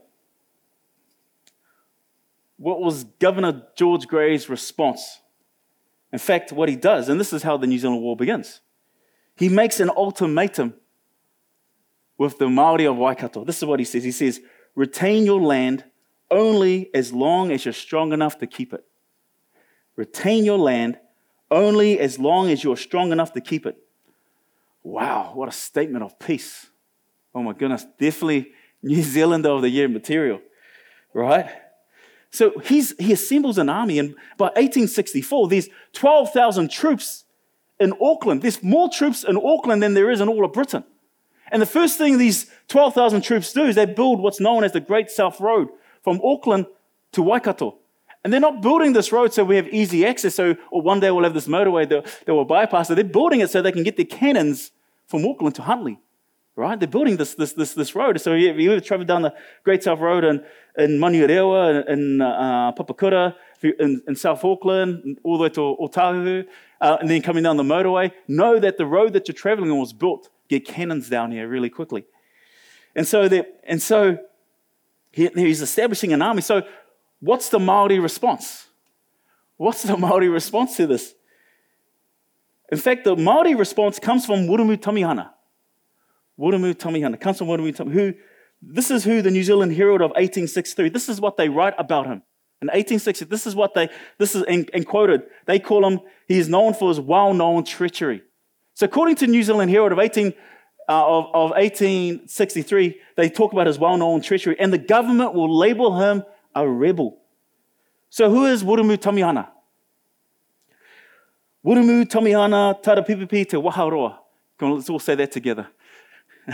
what 2.57 2.81
was 2.81 3.05
Governor 3.05 3.63
George 3.75 4.05
Grey's 4.07 4.49
response? 4.49 5.21
In 6.11 6.19
fact, 6.19 6.51
what 6.51 6.69
he 6.69 6.75
does, 6.75 7.07
and 7.09 7.19
this 7.19 7.33
is 7.33 7.43
how 7.43 7.57
the 7.57 7.67
New 7.67 7.79
Zealand 7.79 8.01
War 8.01 8.17
begins. 8.17 8.61
He 9.37 9.47
makes 9.47 9.79
an 9.79 9.89
ultimatum 9.89 10.73
with 12.17 12.37
the 12.37 12.49
Maori 12.49 12.85
of 12.85 12.97
Waikato. 12.97 13.45
This 13.45 13.57
is 13.57 13.65
what 13.65 13.79
he 13.79 13.85
says. 13.85 14.03
He 14.03 14.11
says, 14.11 14.41
retain 14.75 15.23
your 15.23 15.41
land 15.41 15.85
only 16.29 16.93
as 16.93 17.13
long 17.13 17.51
as 17.51 17.63
you're 17.63 17.73
strong 17.73 18.11
enough 18.11 18.37
to 18.39 18.47
keep 18.47 18.73
it. 18.73 18.83
Retain 19.95 20.43
your 20.43 20.57
land 20.57 20.99
only 21.51 21.99
as 21.99 22.19
long 22.19 22.49
as 22.49 22.63
you're 22.63 22.77
strong 22.77 23.11
enough 23.11 23.33
to 23.33 23.41
keep 23.41 23.65
it. 23.65 23.77
Wow, 24.83 25.31
what 25.33 25.49
a 25.49 25.51
statement 25.51 26.03
of 26.03 26.17
peace. 26.19 26.67
Oh 27.33 27.43
my 27.43 27.53
goodness, 27.53 27.85
definitely 27.99 28.51
New 28.83 29.01
Zealander 29.01 29.49
of 29.49 29.61
the 29.61 29.69
Year 29.69 29.87
material, 29.87 30.41
right? 31.13 31.49
So 32.31 32.57
he's, 32.59 32.93
he 32.99 33.11
assembles 33.11 33.57
an 33.57 33.69
army, 33.69 33.99
and 33.99 34.15
by 34.37 34.45
1864, 34.45 35.47
there's 35.49 35.69
12,000 35.93 36.71
troops 36.71 37.25
in 37.79 37.93
Auckland. 38.01 38.41
There's 38.41 38.61
more 38.61 38.89
troops 38.89 39.23
in 39.23 39.37
Auckland 39.37 39.81
than 39.81 39.93
there 39.93 40.11
is 40.11 40.21
in 40.21 40.29
all 40.29 40.45
of 40.45 40.53
Britain. 40.53 40.83
And 41.51 41.61
the 41.61 41.65
first 41.65 41.97
thing 41.97 42.17
these 42.17 42.45
12,000 42.67 43.21
troops 43.21 43.51
do 43.53 43.63
is 43.63 43.75
they 43.75 43.85
build 43.85 44.19
what's 44.19 44.39
known 44.39 44.63
as 44.63 44.73
the 44.73 44.79
Great 44.79 45.09
South 45.09 45.39
Road 45.41 45.69
from 46.03 46.21
Auckland 46.23 46.67
to 47.13 47.23
Waikato. 47.23 47.77
And 48.23 48.33
they're 48.33 48.39
not 48.39 48.61
building 48.61 48.93
this 48.93 49.11
road 49.11 49.33
so 49.33 49.43
we 49.45 49.55
have 49.55 49.67
easy 49.69 50.05
access, 50.05 50.35
so 50.35 50.55
or 50.71 50.81
one 50.81 50.99
day 50.99 51.09
we'll 51.09 51.23
have 51.23 51.33
this 51.33 51.47
motorway 51.47 51.87
that, 51.87 52.05
that 52.25 52.35
will 52.35 52.45
bypass 52.45 52.89
it. 52.89 52.95
They're 52.95 53.03
building 53.03 53.39
it 53.39 53.49
so 53.49 53.61
they 53.61 53.71
can 53.71 53.83
get 53.83 53.95
their 53.95 54.05
cannons 54.05 54.71
from 55.07 55.25
Auckland 55.25 55.55
to 55.55 55.61
Huntly. 55.61 55.99
Right? 56.55 56.77
They're 56.77 56.89
building 56.89 57.15
this, 57.15 57.35
this, 57.35 57.53
this, 57.53 57.73
this 57.73 57.95
road. 57.95 58.19
So 58.19 58.33
if 58.33 58.57
you 58.57 58.73
ever 58.73 58.81
travel 58.81 59.05
down 59.05 59.21
the 59.21 59.33
Great 59.63 59.81
South 59.81 59.99
Road 59.99 60.25
in, 60.25 60.43
in 60.77 60.99
Manurewa, 60.99 61.87
in, 61.87 61.99
in 61.99 62.21
uh, 62.21 62.73
Papakura, 62.73 63.33
in, 63.61 64.01
in 64.05 64.15
South 64.15 64.43
Auckland, 64.43 65.19
all 65.23 65.37
the 65.37 65.43
way 65.43 65.49
to 65.49 65.61
Otahu, 65.61 66.45
uh, 66.81 66.97
and 66.99 67.09
then 67.09 67.21
coming 67.21 67.43
down 67.43 67.55
the 67.55 67.63
motorway, 67.63 68.11
know 68.27 68.59
that 68.59 68.77
the 68.77 68.85
road 68.85 69.13
that 69.13 69.29
you're 69.29 69.35
traveling 69.35 69.71
on 69.71 69.79
was 69.79 69.93
built. 69.93 70.29
Get 70.49 70.65
cannons 70.65 71.07
down 71.07 71.31
here 71.31 71.47
really 71.47 71.69
quickly. 71.69 72.03
And 72.93 73.07
so, 73.07 73.29
and 73.63 73.81
so 73.81 74.17
he, 75.11 75.29
he's 75.35 75.61
establishing 75.61 76.11
an 76.13 76.21
army. 76.21 76.41
So, 76.41 76.63
what's 77.19 77.49
the 77.49 77.59
Maori 77.59 77.99
response? 77.99 78.67
What's 79.57 79.83
the 79.83 79.97
Maori 80.05 80.29
response 80.29 80.77
to 80.77 80.87
this? 80.87 81.13
In 82.71 82.77
fact, 82.77 83.03
the 83.03 83.15
Maori 83.15 83.55
response 83.55 83.99
comes 83.99 84.25
from 84.25 84.47
Wiremu 84.47 84.77
Tamihana. 84.77 85.31
Wiremu 86.39 86.75
Tamihana 86.75 87.19
comes 87.19 87.37
from 87.37 87.47
Wiremu 87.47 87.75
Tamihana, 87.75 87.91
who 87.91 88.13
this 88.61 88.91
is 88.91 89.03
who 89.03 89.21
the 89.21 89.31
New 89.31 89.43
Zealand 89.43 89.73
Herald 89.73 90.01
of 90.01 90.09
1863. 90.11 90.89
This 90.89 91.09
is 91.09 91.21
what 91.21 91.37
they 91.37 91.49
write 91.49 91.73
about 91.77 92.05
him. 92.05 92.21
In 92.61 92.67
1860, 92.67 93.25
this 93.25 93.47
is 93.47 93.55
what 93.55 93.73
they, 93.73 93.87
this 94.17 94.35
is 94.35 94.43
in, 94.43 94.65
in 94.73 94.83
quoted. 94.83 95.21
They 95.45 95.59
call 95.59 95.87
him, 95.87 96.01
he 96.27 96.37
is 96.37 96.49
known 96.49 96.73
for 96.73 96.89
his 96.89 96.99
well 96.99 97.33
known 97.33 97.63
treachery. 97.63 98.21
So, 98.73 98.85
according 98.85 99.15
to 99.17 99.27
New 99.27 99.43
Zealand 99.43 99.71
Herald 99.71 99.93
of, 99.93 99.99
18, 99.99 100.33
uh, 100.89 101.07
of, 101.07 101.25
of 101.33 101.49
1863, 101.51 102.99
they 103.15 103.29
talk 103.29 103.53
about 103.53 103.67
his 103.67 103.79
well 103.79 103.95
known 103.97 104.21
treachery, 104.21 104.57
and 104.59 104.73
the 104.73 104.77
government 104.77 105.33
will 105.33 105.57
label 105.57 105.99
him 105.99 106.23
a 106.55 106.67
rebel. 106.67 107.17
So, 108.09 108.29
who 108.29 108.45
is 108.45 108.63
Wiremu 108.63 108.97
Tamihana? 108.97 109.49
Wiremu 111.65 112.05
Tamihana 112.05 112.81
Tarapipipi 112.81 113.47
Te 113.47 113.57
Waharoa. 113.57 114.17
Come 114.57 114.71
on, 114.71 114.77
let's 114.77 114.89
all 114.89 114.99
say 114.99 115.15
that 115.15 115.31
together. 115.31 115.67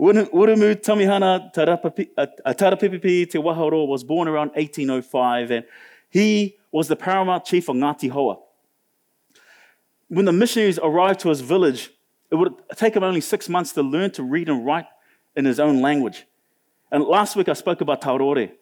Wiremu 0.00 0.74
Tamihana 0.76 1.52
Tarapipipi 1.54 2.08
uh, 2.16 2.26
uh, 2.44 2.52
Te 2.52 3.38
Waharoa 3.38 3.86
was 3.86 4.02
born 4.04 4.28
around 4.28 4.48
1805 4.50 5.50
and 5.50 5.64
he 6.10 6.56
was 6.72 6.88
the 6.88 6.96
paramount 6.96 7.44
chief 7.44 7.68
of 7.68 7.76
Ngāti 7.76 8.10
Hauā. 8.10 8.38
When 10.08 10.24
the 10.24 10.32
missionaries 10.32 10.78
arrived 10.78 11.20
to 11.20 11.28
his 11.28 11.40
village, 11.40 11.90
it 12.30 12.34
would 12.34 12.54
take 12.76 12.94
him 12.94 13.02
only 13.02 13.20
six 13.20 13.48
months 13.48 13.72
to 13.72 13.82
learn 13.82 14.10
to 14.12 14.22
read 14.22 14.48
and 14.48 14.64
write 14.64 14.86
in 15.36 15.44
his 15.44 15.60
own 15.60 15.80
language. 15.80 16.26
And 16.90 17.04
last 17.04 17.36
week 17.36 17.48
I 17.48 17.52
spoke 17.52 17.80
about 17.80 18.00
Tarore. 18.00 18.52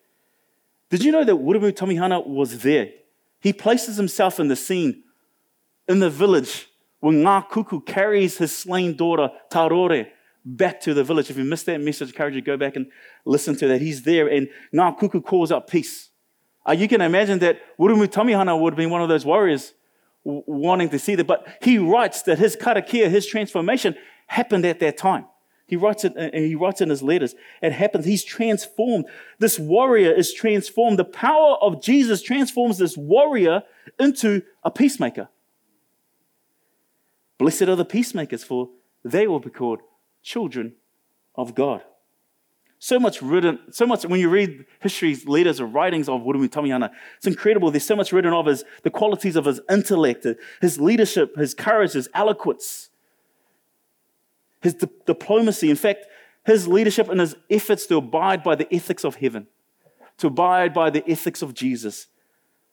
Did 0.90 1.04
you 1.04 1.12
know 1.12 1.24
that 1.24 1.34
Wiremu 1.34 1.72
Tamihana 1.72 2.26
was 2.26 2.62
there? 2.62 2.90
He 3.40 3.52
places 3.52 3.96
himself 3.96 4.38
in 4.38 4.48
the 4.48 4.56
scene, 4.56 5.02
in 5.88 5.98
the 5.98 6.10
village, 6.10 6.68
when 7.00 7.22
Ngākuku 7.22 7.84
carries 7.84 8.38
his 8.38 8.56
slain 8.56 8.96
daughter, 8.96 9.30
Tarore, 9.50 10.06
back 10.44 10.80
to 10.80 10.94
the 10.94 11.04
village. 11.04 11.28
If 11.28 11.36
you 11.36 11.44
missed 11.44 11.66
that 11.66 11.80
message, 11.80 12.08
I 12.08 12.10
encourage 12.10 12.34
you 12.34 12.40
to 12.40 12.46
go 12.46 12.56
back 12.56 12.76
and 12.76 12.86
listen 13.24 13.56
to 13.56 13.68
that. 13.68 13.80
He's 13.80 14.02
there, 14.02 14.28
and 14.28 14.48
Ngākuku 14.72 15.24
calls 15.24 15.52
out 15.52 15.66
peace. 15.66 16.10
Uh, 16.68 16.72
you 16.72 16.88
can 16.88 17.00
imagine 17.00 17.38
that 17.40 17.60
Wiremu 17.78 18.06
Tamihana 18.06 18.58
would 18.58 18.72
have 18.72 18.78
been 18.78 18.90
one 18.90 19.02
of 19.02 19.08
those 19.08 19.24
warriors 19.24 19.72
wanting 20.24 20.88
to 20.90 20.98
see 20.98 21.14
that. 21.14 21.26
But 21.26 21.46
he 21.62 21.78
writes 21.78 22.22
that 22.22 22.38
his 22.38 22.56
karakia, 22.56 23.08
his 23.08 23.26
transformation, 23.26 23.94
happened 24.26 24.64
at 24.64 24.80
that 24.80 24.96
time. 24.96 25.26
He 25.66 25.74
writes 25.74 26.04
it, 26.04 26.14
and 26.16 26.32
he 26.32 26.54
writes 26.54 26.80
in 26.80 26.90
his 26.90 27.02
letters. 27.02 27.34
It 27.60 27.72
happens. 27.72 28.04
He's 28.04 28.22
transformed. 28.22 29.06
This 29.40 29.58
warrior 29.58 30.12
is 30.12 30.32
transformed. 30.32 30.98
The 30.98 31.04
power 31.04 31.56
of 31.60 31.82
Jesus 31.82 32.22
transforms 32.22 32.78
this 32.78 32.96
warrior 32.96 33.62
into 33.98 34.42
a 34.62 34.70
peacemaker. 34.70 35.28
Blessed 37.38 37.62
are 37.62 37.76
the 37.76 37.84
peacemakers, 37.84 38.44
for 38.44 38.70
they 39.04 39.26
will 39.26 39.40
be 39.40 39.50
called 39.50 39.80
children 40.22 40.74
of 41.34 41.54
God. 41.54 41.82
So 42.78 43.00
much 43.00 43.22
written, 43.22 43.58
so 43.70 43.86
much 43.86 44.04
when 44.04 44.20
you 44.20 44.28
read 44.28 44.66
history's 44.80 45.26
leaders 45.26 45.60
or 45.60 45.66
writings 45.66 46.08
of 46.08 46.20
Wiremu 46.20 46.48
Tamihana, 46.48 46.90
it's 47.16 47.26
incredible. 47.26 47.70
There's 47.70 47.84
so 47.84 47.96
much 47.96 48.12
written 48.12 48.32
of 48.32 48.46
his, 48.46 48.64
the 48.82 48.90
qualities 48.90 49.34
of 49.34 49.46
his 49.46 49.60
intellect, 49.70 50.26
his 50.60 50.78
leadership, 50.78 51.36
his 51.36 51.54
courage, 51.54 51.92
his 51.92 52.08
eloquence, 52.14 52.90
his 54.66 54.74
di- 54.74 54.88
diplomacy. 55.06 55.68
In 55.70 55.76
fact, 55.86 56.02
his 56.44 56.66
leadership 56.76 57.08
and 57.08 57.20
his 57.20 57.34
efforts 57.58 57.86
to 57.86 57.96
abide 57.96 58.40
by 58.48 58.54
the 58.60 58.68
ethics 58.78 59.04
of 59.04 59.16
heaven. 59.16 59.46
to 60.18 60.26
abide 60.28 60.72
by 60.72 60.88
the 60.96 61.02
ethics 61.14 61.42
of 61.42 61.52
Jesus, 61.52 62.06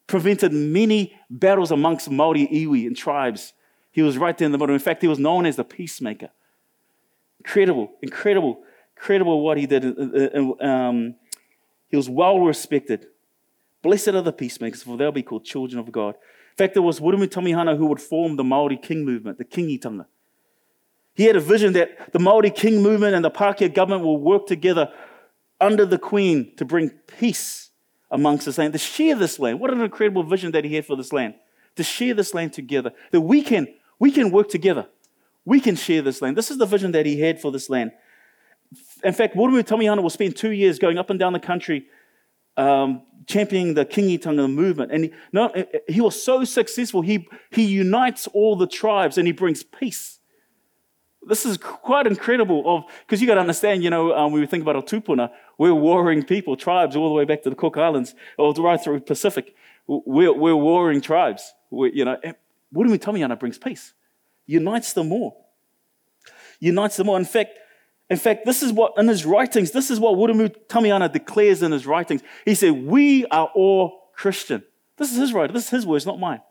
prevented 0.07 0.51
many 0.53 1.01
battles 1.29 1.71
amongst 1.71 2.09
Maori, 2.09 2.47
iwi, 2.47 2.87
and 2.87 2.95
tribes. 2.95 3.53
He 3.91 4.01
was 4.01 4.17
right 4.17 4.37
there 4.37 4.45
in 4.45 4.53
the 4.53 4.57
middle. 4.57 4.73
In 4.73 4.79
fact, 4.79 5.01
he 5.01 5.09
was 5.09 5.19
known 5.19 5.45
as 5.45 5.55
the 5.57 5.63
peacemaker. 5.63 6.29
Incredible, 7.39 7.87
incredible, 8.01 8.53
incredible 8.95 9.41
what 9.41 9.57
he 9.57 9.65
did. 9.65 9.83
Um, 10.61 11.15
he 11.89 11.97
was 11.97 12.09
well 12.09 12.39
respected. 12.39 13.07
Blessed 13.81 14.13
are 14.19 14.21
the 14.21 14.31
peacemakers, 14.31 14.81
for 14.83 14.95
they'll 14.97 15.11
be 15.11 15.23
called 15.29 15.43
children 15.43 15.79
of 15.79 15.91
God. 15.91 16.15
In 16.53 16.57
fact, 16.57 16.77
it 16.77 16.79
was 16.89 17.01
Wiremu 17.01 17.27
Tamihana 17.27 17.75
who 17.77 17.87
would 17.87 18.01
form 18.01 18.37
the 18.37 18.43
Maori 18.43 18.77
King 18.77 19.03
movement, 19.03 19.37
the 19.37 19.45
Kingitanga. 19.45 20.05
He 21.15 21.25
had 21.25 21.35
a 21.35 21.39
vision 21.39 21.73
that 21.73 22.11
the 22.11 22.19
Maori 22.19 22.49
King 22.49 22.81
movement 22.81 23.15
and 23.15 23.23
the 23.23 23.31
Pākehā 23.31 23.73
government 23.73 24.03
will 24.03 24.17
work 24.17 24.47
together 24.47 24.91
under 25.61 25.85
the 25.85 25.99
Queen 25.99 26.55
to 26.57 26.65
bring 26.65 26.89
peace 26.89 27.69
amongst 28.09 28.45
this 28.45 28.57
land, 28.57 28.73
to 28.73 28.79
share 28.79 29.15
this 29.15 29.39
land. 29.39 29.59
What 29.59 29.71
an 29.71 29.81
incredible 29.81 30.23
vision 30.23 30.51
that 30.51 30.65
he 30.65 30.75
had 30.75 30.85
for 30.85 30.95
this 30.95 31.13
land, 31.13 31.35
to 31.75 31.83
share 31.83 32.13
this 32.13 32.33
land 32.33 32.53
together, 32.53 32.91
that 33.11 33.21
we 33.21 33.41
can, 33.41 33.67
we 33.99 34.11
can 34.11 34.31
work 34.31 34.49
together. 34.49 34.87
We 35.45 35.59
can 35.59 35.75
share 35.75 36.01
this 36.01 36.21
land. 36.21 36.37
This 36.37 36.49
is 36.49 36.57
the 36.57 36.65
vision 36.65 36.93
that 36.93 37.05
he 37.05 37.19
had 37.19 37.39
for 37.39 37.51
this 37.51 37.69
land. 37.69 37.91
In 39.03 39.13
fact, 39.13 39.35
Wiremu 39.35 39.63
Tamihana 39.63 40.01
will 40.01 40.09
spend 40.09 40.35
two 40.35 40.51
years 40.51 40.79
going 40.79 40.97
up 40.97 41.09
and 41.09 41.19
down 41.19 41.33
the 41.33 41.39
country 41.39 41.87
um, 42.55 43.01
championing 43.27 43.73
the 43.73 43.85
Kingitanga 43.85 44.51
movement. 44.51 44.91
And 44.91 45.05
he, 45.05 45.13
no, 45.31 45.51
he 45.87 46.01
was 46.01 46.21
so 46.21 46.43
successful, 46.43 47.01
he, 47.01 47.27
he 47.51 47.65
unites 47.65 48.27
all 48.27 48.55
the 48.55 48.67
tribes 48.67 49.17
and 49.17 49.27
he 49.27 49.33
brings 49.33 49.63
peace 49.63 50.19
this 51.27 51.45
is 51.45 51.57
quite 51.57 52.07
incredible 52.07 52.63
of 52.65 52.83
because 53.05 53.21
you 53.21 53.27
got 53.27 53.35
to 53.35 53.41
understand, 53.41 53.83
you 53.83 53.89
know, 53.89 54.13
um, 54.15 54.31
when 54.31 54.41
we 54.41 54.47
think 54.47 54.61
about 54.61 54.75
our 54.75 54.81
tupuna, 54.81 55.31
we're 55.57 55.73
warring 55.73 56.23
people, 56.23 56.55
tribes 56.55 56.95
all 56.95 57.09
the 57.09 57.15
way 57.15 57.25
back 57.25 57.43
to 57.43 57.49
the 57.49 57.55
Cook 57.55 57.77
Islands 57.77 58.15
or 58.37 58.53
the 58.53 58.61
right 58.61 58.81
through 58.81 58.99
the 58.99 59.05
Pacific. 59.05 59.55
We're, 59.87 60.33
we're 60.33 60.55
warring 60.55 61.01
tribes. 61.01 61.53
We're, 61.69 61.91
you 61.91 62.05
know, 62.05 62.17
what 62.71 62.85
do 62.85 62.91
we 62.91 62.97
tell 62.97 63.13
me? 63.13 63.25
Brings 63.35 63.57
peace, 63.57 63.93
unites 64.45 64.93
them 64.93 65.09
more, 65.09 65.35
unites 66.59 66.97
them 66.97 67.07
more. 67.07 67.17
In 67.17 67.25
fact, 67.25 67.59
in 68.09 68.17
fact, 68.17 68.45
this 68.45 68.61
is 68.61 68.71
what 68.71 68.93
in 68.97 69.07
his 69.07 69.25
writings, 69.25 69.71
this 69.71 69.89
is 69.89 69.99
what 69.99 70.17
Wiremu 70.17 70.55
Tamihana 70.67 71.11
declares 71.11 71.63
in 71.63 71.71
his 71.71 71.85
writings. 71.85 72.21
He 72.45 72.53
said, 72.53 72.85
"We 72.85 73.25
are 73.27 73.49
all 73.55 74.11
Christian." 74.13 74.63
This 74.97 75.11
is 75.11 75.17
his 75.17 75.33
writing. 75.33 75.53
This 75.53 75.65
is 75.65 75.69
his 75.69 75.87
words, 75.87 76.05
not 76.05 76.19
mine. 76.19 76.41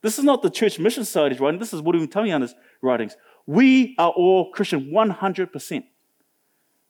This 0.00 0.18
is 0.18 0.24
not 0.24 0.42
the 0.42 0.50
Church 0.50 0.78
Mission 0.78 1.04
Society's 1.04 1.40
writing. 1.40 1.58
This 1.58 1.72
is 1.72 1.82
Wiremu 1.82 2.08
Tamihana's 2.08 2.54
writings. 2.80 3.16
We 3.48 3.94
are 3.96 4.10
all 4.10 4.50
Christian, 4.50 4.90
100%. 4.92 5.82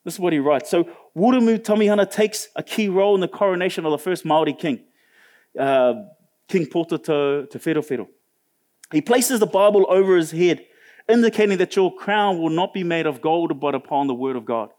This 0.05 0.15
is 0.15 0.19
what 0.19 0.33
he 0.33 0.41
writes. 0.41 0.69
So 0.69 0.89
Wiremu 1.17 1.61
Tamihana 1.61 2.11
takes 2.11 2.49
a 2.57 2.65
key 2.65 2.89
role 2.89 3.15
in 3.15 3.21
the 3.21 3.29
coronation 3.29 3.87
of 3.87 3.93
the 3.93 3.99
first 3.99 4.25
Maori 4.25 4.55
king, 4.55 4.81
uh, 5.57 5.95
King 6.49 6.67
Pōtatau 6.67 7.49
Te 7.49 8.07
He 8.91 9.01
places 9.01 9.39
the 9.39 9.47
Bible 9.47 9.87
over 9.89 10.17
his 10.17 10.33
head, 10.33 10.67
indicating 11.09 11.59
that 11.59 11.77
your 11.77 11.95
crown 11.95 12.41
will 12.41 12.51
not 12.51 12.75
be 12.75 12.83
made 12.83 13.07
of 13.07 13.21
gold, 13.21 13.61
but 13.61 13.77
upon 13.77 14.09
the 14.09 14.15
word 14.15 14.35
of 14.35 14.45
God. 14.45 14.71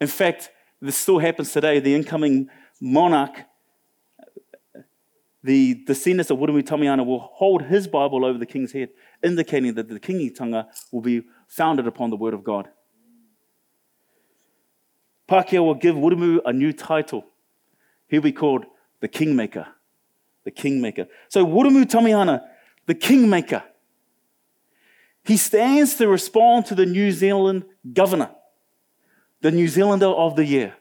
In 0.00 0.06
fact, 0.06 0.50
this 0.80 0.96
still 0.96 1.18
happens 1.18 1.52
today. 1.52 1.80
The 1.80 1.94
incoming 1.94 2.48
monarch 2.80 3.44
the 5.42 5.82
descendants 5.86 6.30
of 6.30 6.38
Wiremu 6.38 6.62
Tamihana 6.62 7.04
will 7.04 7.20
hold 7.20 7.62
his 7.62 7.88
Bible 7.88 8.24
over 8.24 8.38
the 8.38 8.46
king's 8.46 8.72
head, 8.72 8.90
indicating 9.22 9.74
that 9.74 9.88
the 9.88 10.00
kingitanga 10.00 10.66
will 10.90 11.00
be 11.00 11.22
founded 11.48 11.86
upon 11.86 12.10
the 12.10 12.16
word 12.16 12.34
of 12.34 12.44
God. 12.44 12.68
Pākehā 15.28 15.64
will 15.64 15.74
give 15.74 15.94
Wiremu 15.94 16.40
a 16.44 16.52
new 16.52 16.72
title. 16.72 17.24
He'll 18.08 18.20
be 18.20 18.32
called 18.32 18.66
the 19.00 19.08
Kingmaker. 19.08 19.66
The 20.44 20.50
Kingmaker. 20.50 21.06
So 21.28 21.46
Wiremu 21.46 21.84
Tamihana, 21.84 22.42
the 22.86 22.94
Kingmaker, 22.94 23.62
he 25.24 25.36
stands 25.36 25.94
to 25.96 26.08
respond 26.08 26.66
to 26.66 26.74
the 26.74 26.86
New 26.86 27.12
Zealand 27.12 27.64
governor, 27.92 28.30
the 29.42 29.50
New 29.50 29.68
Zealander 29.68 30.06
of 30.06 30.34
the 30.34 30.44
year. 30.44 30.74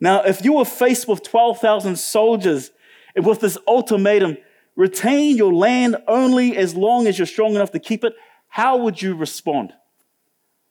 Now, 0.00 0.22
if 0.22 0.44
you 0.44 0.54
were 0.54 0.64
faced 0.64 1.08
with 1.08 1.22
12,000 1.22 1.96
soldiers 1.96 2.70
and 3.14 3.24
with 3.24 3.40
this 3.40 3.56
ultimatum, 3.66 4.36
retain 4.76 5.36
your 5.36 5.52
land 5.52 5.96
only 6.08 6.56
as 6.56 6.74
long 6.74 7.06
as 7.06 7.18
you're 7.18 7.26
strong 7.26 7.54
enough 7.54 7.72
to 7.72 7.78
keep 7.78 8.04
it, 8.04 8.14
how 8.48 8.76
would 8.78 9.00
you 9.00 9.14
respond? 9.14 9.72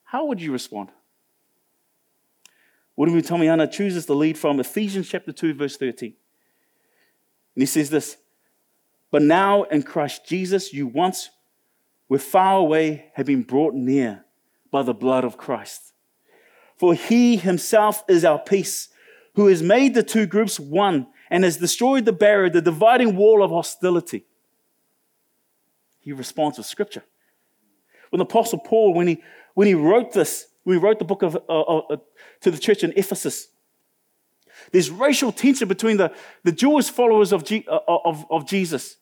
How 0.04 0.26
would 0.26 0.42
you 0.42 0.52
respond? 0.52 0.90
Wiremu 2.98 3.26
Tamihana 3.26 3.72
chooses 3.72 4.06
to 4.06 4.14
lead 4.14 4.38
from 4.38 4.60
Ephesians 4.60 5.10
chapter 5.10 5.32
2, 5.32 5.54
verse 5.56 5.78
13. 5.78 6.14
And 7.56 7.62
he 7.62 7.66
says 7.66 7.90
this 7.90 8.18
But 9.12 9.22
now 9.22 9.64
in 9.64 9.84
Christ 9.84 10.26
Jesus, 10.26 10.74
you 10.74 10.88
once 10.88 11.30
were 12.10 12.20
far 12.20 12.58
away, 12.58 13.12
have 13.16 13.26
been 13.26 13.42
brought 13.42 13.74
near 13.74 14.26
by 14.70 14.84
the 14.84 14.94
blood 14.94 15.24
of 15.24 15.38
Christ. 15.38 15.94
For 16.78 16.94
he 16.94 17.38
himself 17.38 18.04
is 18.08 18.26
our 18.26 18.40
peace, 18.40 18.90
who 19.36 19.48
has 19.48 19.64
made 19.64 19.94
the 19.94 20.04
two 20.04 20.26
groups 20.26 20.60
one 20.60 21.08
and 21.30 21.44
has 21.44 21.58
destroyed 21.58 22.06
the 22.06 22.14
barrier, 22.14 22.50
the 22.50 22.62
dividing 22.62 23.16
wall 23.16 23.44
of 23.44 23.52
hostility. 23.52 24.26
He 26.00 26.12
responds 26.12 26.58
with 26.58 26.68
scripture. 26.68 27.04
When 28.10 28.20
the 28.20 28.26
Apostle 28.26 28.60
Paul, 28.60 28.94
when 28.94 29.08
he, 29.08 29.24
when 29.54 29.68
he 29.68 29.74
wrote 29.74 30.14
this, 30.14 30.48
when 30.64 30.78
he 30.78 30.84
wrote 30.84 31.00
the 31.00 31.06
book 31.06 31.24
of, 31.24 31.36
uh, 31.36 31.40
uh, 31.62 31.78
uh, 31.90 31.98
to 32.42 32.52
the 32.52 32.58
church 32.58 32.84
in 32.84 32.94
Ephesus, 32.96 33.48
there's 34.72 34.90
racial 34.90 35.32
tension 35.32 35.68
between 35.68 35.98
the, 35.98 36.14
the 36.44 36.52
Jewish 36.52 36.90
followers 36.90 37.32
of, 37.32 37.44
G, 37.44 37.66
uh, 37.68 37.80
of, 37.88 38.26
of 38.30 38.48
Jesus 38.48 38.98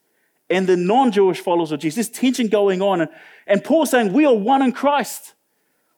and 0.50 0.68
the 0.68 0.78
non 0.78 1.12
Jewish 1.12 1.40
followers 1.40 1.72
of 1.72 1.80
Jesus. 1.80 2.08
There's 2.08 2.20
tension 2.20 2.48
going 2.48 2.82
on. 2.82 3.02
And, 3.02 3.10
and 3.48 3.64
Paul's 3.64 3.92
saying, 3.92 4.14
We 4.14 4.26
are 4.26 4.36
one 4.36 4.62
in 4.62 4.74
Christ. 4.74 5.34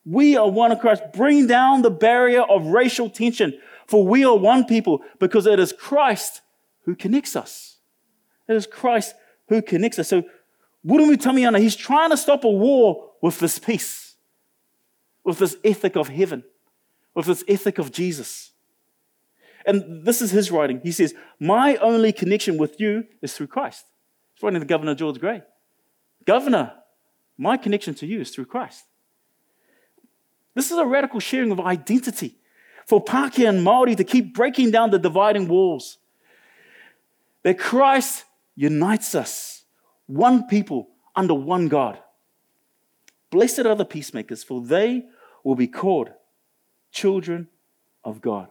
We 0.05 0.35
are 0.35 0.49
one 0.49 0.71
in 0.71 0.79
Christ. 0.79 1.03
Bring 1.13 1.47
down 1.47 1.81
the 1.81 1.89
barrier 1.89 2.41
of 2.41 2.67
racial 2.67 3.09
tension. 3.09 3.59
For 3.87 4.05
we 4.05 4.25
are 4.25 4.35
one 4.35 4.65
people 4.65 5.01
because 5.19 5.45
it 5.45 5.59
is 5.59 5.73
Christ 5.73 6.41
who 6.85 6.95
connects 6.95 7.35
us. 7.35 7.77
It 8.47 8.55
is 8.55 8.67
Christ 8.67 9.15
who 9.47 9.61
connects 9.61 9.99
us. 9.99 10.09
So, 10.09 10.23
Wiremu 10.85 11.15
Tamihana, 11.15 11.59
he's 11.59 11.75
trying 11.75 12.09
to 12.09 12.17
stop 12.17 12.43
a 12.43 12.49
war 12.49 13.11
with 13.21 13.39
this 13.39 13.57
peace, 13.57 14.15
with 15.23 15.39
this 15.39 15.55
ethic 15.63 15.95
of 15.95 16.09
heaven, 16.09 16.43
with 17.13 17.25
this 17.25 17.43
ethic 17.47 17.77
of 17.77 17.91
Jesus. 17.91 18.51
And 19.65 20.05
this 20.05 20.21
is 20.21 20.31
his 20.31 20.51
writing. 20.51 20.81
He 20.83 20.91
says, 20.91 21.13
My 21.39 21.77
only 21.77 22.11
connection 22.11 22.57
with 22.57 22.79
you 22.81 23.05
is 23.21 23.33
through 23.33 23.47
Christ. 23.47 23.85
He's 24.33 24.43
writing 24.43 24.59
to 24.59 24.65
Governor 24.65 24.95
George 24.95 25.19
Grey. 25.19 25.41
Governor, 26.25 26.73
my 27.37 27.55
connection 27.55 27.93
to 27.95 28.05
you 28.05 28.21
is 28.21 28.31
through 28.31 28.45
Christ. 28.45 28.83
This 30.53 30.69
is 30.69 30.77
a 30.77 30.85
radical 30.85 31.19
sharing 31.19 31.51
of 31.51 31.61
identity 31.61 32.37
for 32.85 33.03
Pākehā 33.03 33.49
and 33.49 33.65
Māori 33.65 33.95
to 33.97 34.03
keep 34.03 34.33
breaking 34.33 34.71
down 34.71 34.91
the 34.91 34.99
dividing 34.99 35.47
walls. 35.47 35.97
That 37.43 37.59
Christ 37.59 38.25
unites 38.55 39.15
us, 39.15 39.63
one 40.07 40.47
people 40.47 40.89
under 41.15 41.33
one 41.33 41.67
God. 41.67 41.99
Blessed 43.29 43.65
are 43.65 43.75
the 43.75 43.85
peacemakers, 43.85 44.43
for 44.43 44.61
they 44.61 45.05
will 45.43 45.55
be 45.55 45.67
called 45.67 46.11
children 46.91 47.47
of 48.03 48.21
God. 48.21 48.47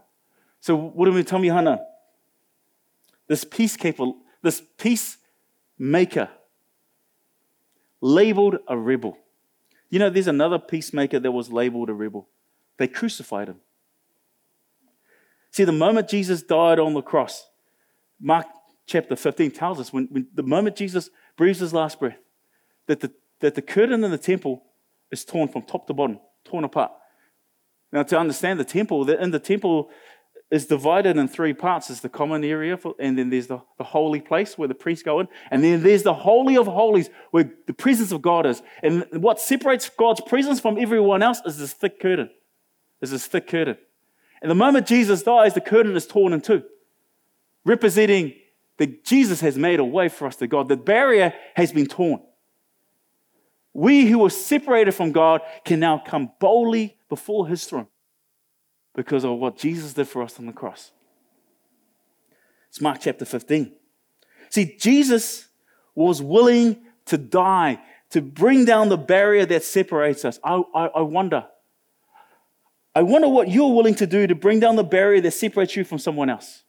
So, 0.61 0.77
what 0.77 1.07
do 1.07 1.13
we 1.13 1.25
tell 1.25 1.39
me, 1.39 1.49
Hannah? 1.49 1.81
This 3.29 3.45
peacekeeper, 3.45 4.15
this 4.43 4.63
peacemaker, 4.79 6.29
labeled 8.01 8.59
a 8.67 8.77
rebel. 8.77 9.17
You 9.89 9.99
know, 9.99 10.11
there's 10.11 10.27
another 10.27 10.59
peacemaker 10.59 11.19
that 11.21 11.33
was 11.33 11.51
labeled 11.51 11.89
a 11.89 11.95
rebel. 11.95 12.29
They 12.79 12.89
crucified 12.89 13.49
him. 13.49 13.61
See, 15.53 15.65
the 15.65 15.73
moment 15.73 16.09
Jesus 16.09 16.43
died 16.43 16.79
on 16.79 16.95
the 16.95 17.03
cross, 17.03 17.47
Mark 18.19 18.47
chapter 18.87 19.15
15 19.15 19.51
tells 19.51 19.79
us 19.79 19.93
when, 19.93 20.09
when 20.11 20.27
the 20.35 20.43
moment 20.43 20.77
Jesus 20.77 21.11
breathes 21.37 21.61
his 21.61 21.75
last 21.75 22.01
breath, 22.01 22.17
that 22.87 23.01
the, 23.01 23.13
that 23.41 23.55
the 23.55 23.63
curtain 23.63 24.03
in 24.03 24.11
the 24.11 24.19
temple 24.19 24.65
is 25.11 25.25
torn 25.25 25.49
from 25.49 25.63
top 25.63 25.87
to 25.87 25.95
bottom, 25.95 26.19
torn 26.45 26.65
apart. 26.65 26.91
Now, 27.93 28.03
to 28.03 28.19
understand 28.19 28.59
the 28.59 28.65
temple, 28.65 29.05
that 29.05 29.21
in 29.21 29.31
the 29.31 29.39
temple 29.39 29.91
is 30.51 30.67
divided 30.67 31.19
in 31.19 31.29
three 31.29 31.53
parts. 31.53 31.89
There's 31.89 32.01
the 32.01 32.09
common 32.09 32.45
area, 32.45 32.79
for, 32.79 32.95
and 32.99 33.19
then 33.19 33.29
there's 33.29 33.47
the, 33.47 33.61
the 33.77 33.85
holy 33.85 34.21
place 34.21 34.57
where 34.57 34.69
the 34.69 34.75
priests 34.75 35.03
go 35.03 35.21
in, 35.21 35.29
and 35.51 35.63
then 35.63 35.83
there's 35.83 36.03
the 36.03 36.15
holy 36.15 36.57
of 36.57 36.67
holies 36.67 37.11
where 37.31 37.51
the 37.67 37.75
presence 37.75 38.11
of 38.11 38.23
God 38.23 38.47
is. 38.47 38.63
And 38.83 39.07
what 39.13 39.39
separates 39.39 39.91
God's 39.91 40.23
presence 40.23 40.61
from 40.61 40.79
everyone 40.79 41.23
else 41.23 41.41
is 41.45 41.59
this 41.59 41.75
thick 41.75 42.01
curtain. 42.01 42.31
Is 43.03 43.11
this 43.11 43.27
thick 43.27 43.49
curtain. 43.49 43.77
And 44.43 44.51
the 44.51 44.57
moment 44.57 44.87
Jesus 44.87 45.23
dies, 45.23 45.55
the 45.55 45.61
curtain 45.61 45.97
is 45.97 46.07
torn 46.07 46.33
in 46.33 46.41
two, 46.43 46.65
representing 47.65 48.35
that 48.77 49.05
Jesus 49.05 49.41
has 49.41 49.57
made 49.57 49.81
a 49.81 49.85
way 49.85 50.09
for 50.09 50.27
us 50.27 50.37
to 50.37 50.47
God. 50.47 50.69
The 50.69 50.77
barrier 50.77 51.33
has 51.55 51.73
been 51.73 51.87
torn. 51.87 52.21
We 53.73 54.07
who 54.07 54.19
were 54.19 54.31
separated 54.31 54.93
from 54.93 55.13
God 55.13 55.41
can 55.65 55.81
now 55.81 56.03
come 56.05 56.33
boldly 56.41 56.99
before 57.09 57.49
his 57.49 57.65
throne. 57.65 57.87
because 58.95 59.25
of 59.25 59.39
what 59.39 59.57
Jesus 59.57 59.95
did 59.95 60.09
for 60.09 60.23
us 60.23 60.39
on 60.39 60.47
the 60.47 60.53
cross. 60.53 60.93
It's 62.69 62.81
Mark 62.81 62.99
chapter 63.01 63.25
15. 63.25 63.73
See, 64.51 64.77
Jesus 64.79 65.49
was 65.95 66.21
willing 66.21 66.85
to 67.07 67.19
die, 67.19 67.81
to 68.11 68.21
bring 68.21 68.65
down 68.65 68.89
the 68.89 68.99
barrier 68.99 69.47
that 69.47 69.65
separates 69.65 70.25
us. 70.25 70.39
I, 70.45 70.63
I, 70.75 70.87
I 70.87 71.01
wonder. 71.01 71.47
I 72.95 73.03
wonder 73.03 73.29
what 73.29 73.49
you're 73.49 73.73
willing 73.73 73.95
to 73.97 74.07
do 74.07 74.27
to 74.27 74.35
bring 74.35 74.61
down 74.61 74.77
the 74.77 74.85
barrier 74.85 75.21
that 75.23 75.31
separates 75.33 75.77
you 75.77 75.85
from 75.85 75.99
someone 75.99 76.29
else. 76.29 76.63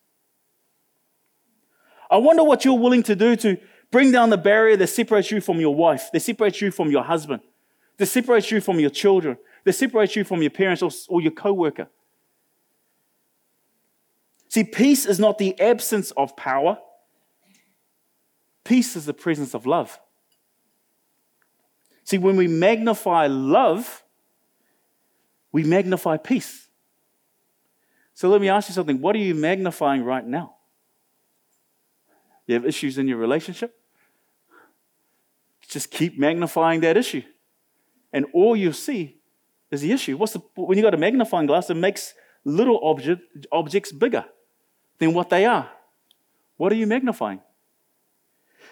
I 2.10 2.18
wonder 2.18 2.44
what 2.44 2.64
you're 2.64 2.78
willing 2.78 3.04
to 3.04 3.16
do 3.16 3.36
to 3.38 3.58
bring 3.92 4.12
down 4.12 4.30
the 4.30 4.38
barrier 4.38 4.78
that 4.78 4.88
separates 4.88 5.32
you 5.32 5.42
from 5.42 5.60
your 5.60 5.76
wife, 5.76 6.10
that 6.14 6.22
separates 6.22 6.62
you 6.62 6.72
from 6.72 6.92
your 6.92 7.04
husband, 7.04 7.42
that 7.98 8.06
separates 8.06 8.52
you 8.52 8.62
from 8.62 8.80
your 8.80 8.90
children, 8.90 9.38
that 9.66 9.74
separates 9.74 10.16
you 10.16 10.24
from 10.24 10.42
your 10.42 10.52
parents 10.52 10.82
or, 10.82 10.92
or 11.10 11.22
your 11.22 11.32
co 11.32 11.52
worker. 11.52 11.88
See, 14.48 14.64
peace 14.64 15.06
is 15.06 15.20
not 15.20 15.40
the 15.40 15.60
absence 15.60 16.12
of 16.12 16.38
power, 16.38 16.78
peace 18.64 18.96
is 18.96 19.06
the 19.06 19.14
presence 19.14 19.56
of 19.56 19.66
love. 19.66 20.00
See, 22.04 22.18
when 22.18 22.36
we 22.36 22.48
magnify 22.48 23.28
love, 23.28 24.03
we 25.54 25.64
magnify 25.64 26.18
peace. 26.18 26.68
So 28.14 28.28
let 28.28 28.42
me 28.42 28.50
ask 28.50 28.68
you 28.68 28.76
something. 28.76 29.00
What 29.00 29.16
are 29.16 29.20
you 29.20 29.34
magnifying 29.34 30.04
right 30.04 30.26
now? 30.26 30.56
You 32.46 32.56
have 32.56 32.66
issues 32.66 32.98
in 32.98 33.08
your 33.08 33.18
relationship? 33.18 33.74
Just 35.70 35.90
keep 35.90 36.20
magnifying 36.20 36.82
that 36.82 36.98
issue. 36.98 37.24
And 38.12 38.26
all 38.34 38.56
you 38.56 38.74
see 38.74 39.18
is 39.72 39.82
the 39.82 39.92
issue. 39.92 40.18
What's 40.18 40.34
the, 40.34 40.42
when 40.56 40.78
you 40.78 40.84
got 40.84 40.94
a 40.94 40.98
magnifying 40.98 41.48
glass, 41.48 41.70
it 41.70 41.76
makes 41.76 42.14
little 42.44 42.80
object, 42.84 43.48
objects 43.52 43.92
bigger 43.92 44.26
than 45.00 45.14
what 45.14 45.30
they 45.30 45.46
are. 45.46 45.70
What 46.58 46.72
are 46.72 46.76
you 46.76 46.88
magnifying? 46.88 47.40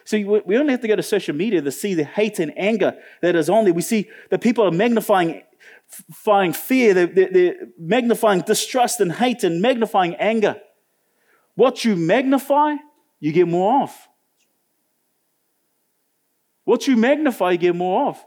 So 0.03 0.17
we 0.45 0.57
only 0.57 0.71
have 0.71 0.81
to 0.81 0.87
go 0.87 0.95
to 0.95 1.03
social 1.03 1.35
media 1.35 1.61
to 1.61 1.71
see 1.71 1.93
the 1.93 2.03
hate 2.03 2.39
and 2.39 2.57
anger 2.57 2.97
that 3.21 3.35
is 3.35 3.49
on 3.49 3.65
there. 3.65 3.73
We 3.73 3.81
see 3.83 4.09
that 4.29 4.41
people 4.41 4.65
are 4.65 4.71
magnifying 4.71 5.43
fear, 6.53 6.93
they're, 6.93 7.07
they're 7.07 7.55
magnifying 7.77 8.41
distrust 8.41 8.99
and 8.99 9.11
hate 9.11 9.43
and 9.43 9.61
magnifying 9.61 10.15
anger. 10.15 10.61
What 11.55 11.83
you 11.83 11.95
magnify, 11.95 12.75
you 13.19 13.31
get 13.31 13.47
more 13.47 13.83
of. 13.83 14.07
What 16.63 16.87
you 16.87 16.95
magnify, 16.95 17.51
you 17.51 17.57
get 17.57 17.75
more 17.75 18.09
of. 18.09 18.25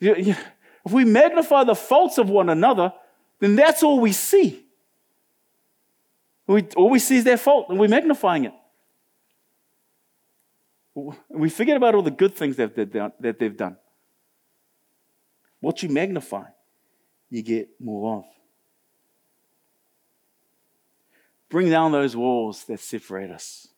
If 0.00 0.92
we 0.92 1.04
magnify 1.04 1.64
the 1.64 1.74
faults 1.74 2.18
of 2.18 2.30
one 2.30 2.48
another, 2.48 2.92
then 3.40 3.56
that's 3.56 3.82
all 3.82 4.00
we 4.00 4.12
see. 4.12 4.64
We, 6.46 6.62
all 6.76 6.88
we 6.88 6.98
see 6.98 7.18
is 7.18 7.24
their 7.24 7.36
fault, 7.36 7.66
and 7.68 7.78
we're 7.78 7.88
magnifying 7.88 8.46
it. 8.46 8.54
We 11.28 11.50
forget 11.50 11.76
about 11.76 11.94
all 11.94 12.02
the 12.02 12.10
good 12.10 12.34
things 12.34 12.56
that 12.56 12.74
they've 12.74 13.56
done. 13.56 13.76
What 15.60 15.82
you 15.82 15.88
magnify, 15.88 16.44
you 17.30 17.42
get 17.42 17.68
more 17.80 18.18
of. 18.18 18.24
Bring 21.48 21.70
down 21.70 21.92
those 21.92 22.14
walls 22.14 22.64
that 22.64 22.80
separate 22.80 23.30
us. 23.30 23.68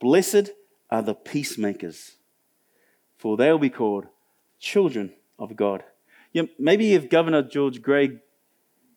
Blessed 0.00 0.50
are 0.90 1.02
the 1.02 1.14
peacemakers, 1.14 2.16
for 3.16 3.36
they 3.36 3.50
will 3.50 3.58
be 3.58 3.70
called 3.70 4.06
children 4.58 5.12
of 5.38 5.54
God. 5.56 5.84
You 6.32 6.42
know, 6.42 6.48
maybe 6.58 6.94
if 6.94 7.10
Governor 7.10 7.42
George 7.42 7.80
Grey 7.82 8.18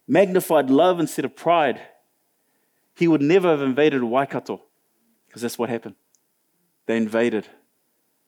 magnified 0.07 0.69
love 0.69 0.99
instead 0.99 1.25
of 1.25 1.35
pride, 1.35 1.81
he 2.95 3.07
would 3.07 3.21
never 3.21 3.49
have 3.49 3.61
invaded 3.61 4.03
Waikato, 4.03 4.61
because 5.27 5.41
that's 5.41 5.59
what 5.59 5.69
happened. 5.69 5.95
They 6.87 6.97
invaded 6.97 7.47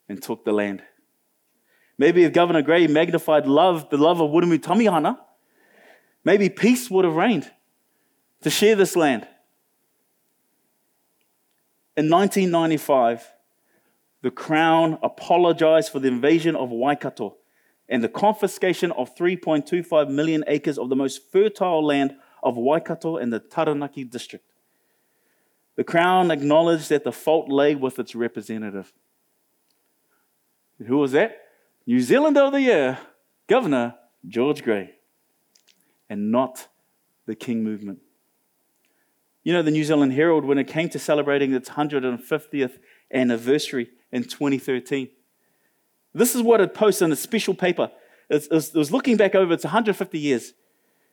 and 0.07 0.21
took 0.21 0.45
the 0.45 0.51
land. 0.51 0.83
Maybe 1.99 2.23
if 2.23 2.31
Governor 2.31 2.61
Grey 2.61 2.87
magnified 2.87 3.45
love, 3.45 3.89
the 3.89 3.97
love 3.97 4.21
of 4.21 4.31
Wiremu 4.31 4.57
Tamihana, 4.59 5.19
maybe 6.23 6.49
peace 6.49 6.89
would 6.89 7.03
have 7.03 7.17
reigned 7.17 7.51
to 8.41 8.49
share 8.49 8.77
this 8.77 8.95
land. 8.95 9.27
In 11.97 12.09
1995, 12.09 13.27
the 14.21 14.31
Crown 14.31 14.97
apologized 15.03 15.91
for 15.91 15.99
the 15.99 16.07
invasion 16.07 16.55
of 16.55 16.69
Waikato 16.69 17.35
and 17.89 18.01
the 18.01 18.07
confiscation 18.07 18.93
of 18.93 19.13
3.25 19.17 20.09
million 20.09 20.45
acres 20.47 20.77
of 20.77 20.87
the 20.87 20.95
most 20.95 21.29
fertile 21.29 21.85
land 21.85 22.15
of 22.41 22.55
Waikato 22.55 23.17
and 23.17 23.33
the 23.33 23.41
Taranaki 23.41 24.05
district. 24.05 24.45
The 25.75 25.83
Crown 25.83 26.31
acknowledged 26.31 26.87
that 26.89 27.03
the 27.03 27.11
fault 27.11 27.49
lay 27.49 27.75
with 27.75 27.99
its 27.99 28.15
representative. 28.15 28.93
who 30.87 30.97
was 30.97 31.11
that? 31.11 31.48
New 31.85 31.99
Zealand 32.01 32.37
of 32.37 32.51
the 32.51 32.61
Year, 32.61 32.99
Governor 33.47 33.95
George 34.27 34.63
Grey, 34.63 34.95
and 36.09 36.31
not 36.31 36.67
the 37.25 37.35
King 37.35 37.63
movement. 37.63 37.99
You 39.43 39.53
know, 39.53 39.61
the 39.61 39.71
New 39.71 39.83
Zealand 39.83 40.13
Herald, 40.13 40.45
when 40.45 40.57
it 40.57 40.67
came 40.67 40.89
to 40.89 40.99
celebrating 40.99 41.53
its 41.53 41.69
150th 41.69 42.77
anniversary 43.11 43.89
in 44.11 44.23
2013, 44.23 45.09
this 46.13 46.35
is 46.35 46.41
what 46.41 46.61
it 46.61 46.73
posted 46.73 47.05
in 47.05 47.11
a 47.11 47.15
special 47.15 47.53
paper. 47.53 47.91
It 48.29 48.47
was 48.51 48.91
looking 48.91 49.17
back 49.17 49.33
over 49.33 49.53
its 49.53 49.63
150 49.63 50.19
years. 50.19 50.53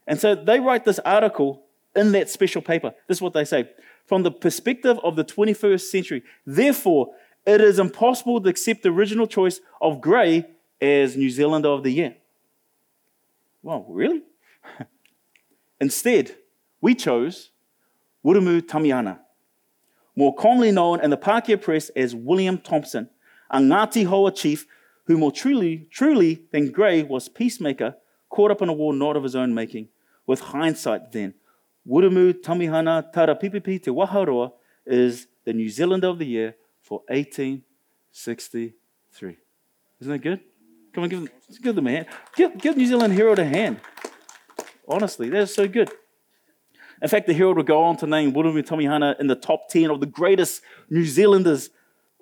And 0.06 0.20
so 0.20 0.34
they 0.34 0.60
write 0.60 0.84
this 0.84 0.98
article 0.98 1.62
in 1.94 2.12
that 2.12 2.28
special 2.28 2.60
paper. 2.60 2.94
This 3.08 3.18
is 3.18 3.22
what 3.22 3.32
they 3.32 3.44
say 3.44 3.70
from 4.04 4.22
the 4.22 4.30
perspective 4.30 4.98
of 5.02 5.16
the 5.16 5.24
21st 5.24 5.80
century. 5.80 6.22
Therefore, 6.44 7.14
it 7.46 7.60
is 7.60 7.78
impossible 7.78 8.40
to 8.40 8.48
accept 8.48 8.82
the 8.82 8.90
original 8.90 9.26
choice 9.26 9.60
of 9.80 10.00
Grey 10.00 10.44
as 10.80 11.16
New 11.16 11.30
Zealander 11.30 11.68
of 11.68 11.82
the 11.82 11.90
Year. 11.90 12.16
Well, 13.62 13.86
really? 13.88 14.22
Instead, 15.80 16.36
we 16.80 16.94
chose 16.94 17.50
Wiremu 18.24 18.62
Tamihana, 18.62 19.18
more 20.14 20.34
commonly 20.34 20.72
known 20.72 21.00
in 21.00 21.10
the 21.10 21.16
Pākehā 21.16 21.60
press 21.60 21.88
as 21.90 22.14
William 22.14 22.58
Thompson, 22.58 23.08
a 23.50 23.58
Ngāti 23.58 24.06
Hauā 24.06 24.34
chief 24.34 24.66
who 25.04 25.16
more 25.16 25.32
truly, 25.32 25.88
truly 25.90 26.42
than 26.52 26.70
Grey 26.70 27.02
was 27.02 27.28
peacemaker, 27.28 27.96
caught 28.28 28.50
up 28.50 28.62
in 28.62 28.68
a 28.68 28.72
war 28.72 28.92
not 28.92 29.16
of 29.16 29.22
his 29.22 29.36
own 29.36 29.54
making. 29.54 29.88
With 30.26 30.40
hindsight 30.40 31.12
then, 31.12 31.34
Wiremu 31.88 32.42
Tamihana 32.42 33.12
Tarapipipi 33.12 33.82
Te 33.82 33.90
Waharoa 33.90 34.52
is 34.84 35.28
the 35.44 35.52
New 35.52 35.70
Zealander 35.70 36.08
of 36.08 36.18
the 36.18 36.26
Year 36.26 36.56
for 36.82 37.02
1863. 37.08 39.36
Isn't 40.00 40.12
that 40.12 40.18
good? 40.18 40.40
Come 40.96 41.02
on, 41.02 41.10
give 41.10 41.20
them, 41.20 41.30
give 41.62 41.74
them 41.74 41.86
a 41.88 41.90
hand. 41.90 42.06
Give, 42.34 42.56
give 42.56 42.74
New 42.74 42.86
Zealand 42.86 43.12
Herald 43.12 43.38
a 43.38 43.44
hand. 43.44 43.82
Honestly, 44.88 45.28
that 45.28 45.42
is 45.42 45.52
so 45.52 45.68
good. 45.68 45.90
In 47.02 47.08
fact, 47.08 47.26
the 47.26 47.34
Herald 47.34 47.58
will 47.58 47.64
go 47.64 47.82
on 47.82 47.98
to 47.98 48.06
name 48.06 48.32
Wiremu 48.32 48.66
Tamihana 48.66 49.20
in 49.20 49.26
the 49.26 49.34
top 49.34 49.68
10 49.68 49.90
of 49.90 50.00
the 50.00 50.06
greatest 50.06 50.62
New 50.88 51.04
Zealanders 51.04 51.68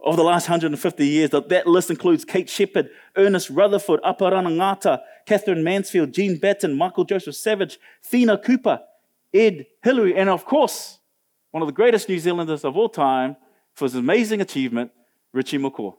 of 0.05 0.17
the 0.17 0.25
last 0.25 0.49
150 0.49 1.07
years. 1.07 1.31
That 1.31 1.69
list 1.69 1.89
includes 1.89 2.25
Kate 2.25 2.51
Sheppard, 2.51 2.91
Ernest 3.15 3.49
Rutherford, 3.49 4.01
Apirana 4.03 4.49
Ngata, 4.49 5.03
Katherine 5.25 5.63
Mansfield, 5.63 6.13
Jean 6.13 6.37
Batten, 6.41 6.77
Michael 6.77 7.05
Joseph 7.05 7.37
Savage, 7.37 7.79
Whina 8.11 8.43
Cooper, 8.43 8.81
Ed 9.33 9.67
Hillary, 9.85 10.17
and 10.17 10.29
of 10.29 10.45
course, 10.45 10.99
one 11.53 11.63
of 11.63 11.69
the 11.69 11.73
greatest 11.73 12.09
New 12.09 12.19
Zealanders 12.19 12.65
of 12.65 12.77
all 12.77 12.89
time 12.89 13.37
for 13.73 13.85
his 13.85 13.95
amazing 13.95 14.41
achievement, 14.41 14.91
Richie 15.33 15.59
McCaw. 15.59 15.95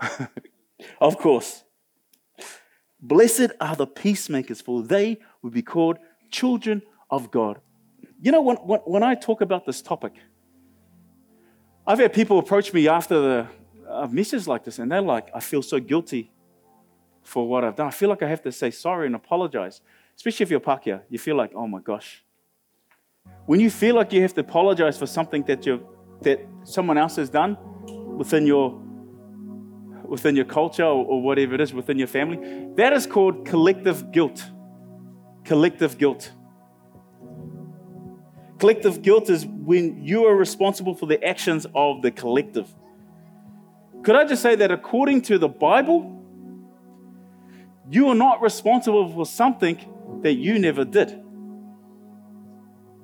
of 1.00 1.18
course. 1.18 1.64
Blessed 3.00 3.52
are 3.60 3.74
the 3.74 3.86
peacemakers, 3.86 4.60
for 4.60 4.82
they 4.82 5.18
will 5.42 5.50
be 5.50 5.62
called 5.62 5.98
children 6.30 6.82
of 7.10 7.30
God. 7.30 7.60
You 8.20 8.30
know, 8.30 8.40
when, 8.40 8.56
when, 8.56 8.80
when 8.80 9.02
I 9.02 9.14
talk 9.14 9.40
about 9.40 9.66
this 9.66 9.82
topic, 9.82 10.12
I've 11.86 11.98
had 11.98 12.12
people 12.12 12.38
approach 12.38 12.72
me 12.72 12.86
after 12.86 13.20
the 13.20 13.46
uh, 13.88 14.06
messages 14.06 14.46
like 14.46 14.64
this, 14.64 14.78
and 14.78 14.90
they're 14.90 15.00
like, 15.00 15.30
I 15.34 15.40
feel 15.40 15.62
so 15.62 15.80
guilty 15.80 16.32
for 17.24 17.48
what 17.48 17.64
I've 17.64 17.74
done. 17.74 17.88
I 17.88 17.90
feel 17.90 18.08
like 18.08 18.22
I 18.22 18.28
have 18.28 18.42
to 18.42 18.52
say 18.52 18.70
sorry 18.70 19.06
and 19.06 19.16
apologize 19.16 19.80
especially 20.16 20.44
if 20.44 20.50
you're 20.50 20.60
Pākehā, 20.60 21.02
you 21.08 21.18
feel 21.18 21.36
like, 21.36 21.52
oh 21.54 21.66
my 21.66 21.80
gosh. 21.80 22.24
When 23.46 23.60
you 23.60 23.70
feel 23.70 23.94
like 23.94 24.12
you 24.12 24.22
have 24.22 24.34
to 24.34 24.40
apologize 24.40 24.98
for 24.98 25.06
something 25.06 25.42
that, 25.44 25.64
you 25.66 25.86
that 26.22 26.40
someone 26.64 26.98
else 26.98 27.16
has 27.16 27.30
done 27.30 27.56
within 28.16 28.46
your, 28.46 28.80
within 30.12 30.36
your 30.36 30.44
culture 30.44 30.84
or, 30.84 31.04
or 31.06 31.22
whatever 31.22 31.54
it 31.54 31.60
is 31.60 31.72
within 31.72 31.98
your 31.98 32.06
family, 32.06 32.38
that 32.76 32.92
is 32.92 33.06
called 33.06 33.46
collective 33.46 34.12
guilt. 34.12 34.38
Collective 35.44 35.96
guilt. 35.96 36.30
Collective 38.58 39.00
guilt 39.00 39.30
is 39.30 39.46
when 39.46 40.04
you 40.04 40.26
are 40.26 40.36
responsible 40.36 40.94
for 40.94 41.06
the 41.06 41.18
actions 41.24 41.66
of 41.74 42.02
the 42.02 42.10
collective. 42.10 42.68
Could 44.04 44.14
I 44.14 44.24
just 44.26 44.42
say 44.42 44.54
that 44.54 44.70
according 44.70 45.22
to 45.22 45.38
the 45.38 45.48
Bible, 45.48 46.00
You 47.90 48.08
are 48.08 48.14
not 48.14 48.40
responsible 48.40 49.12
for 49.12 49.26
something 49.26 49.76
that 50.22 50.34
you 50.34 50.58
never 50.58 50.84
did. 50.84 51.10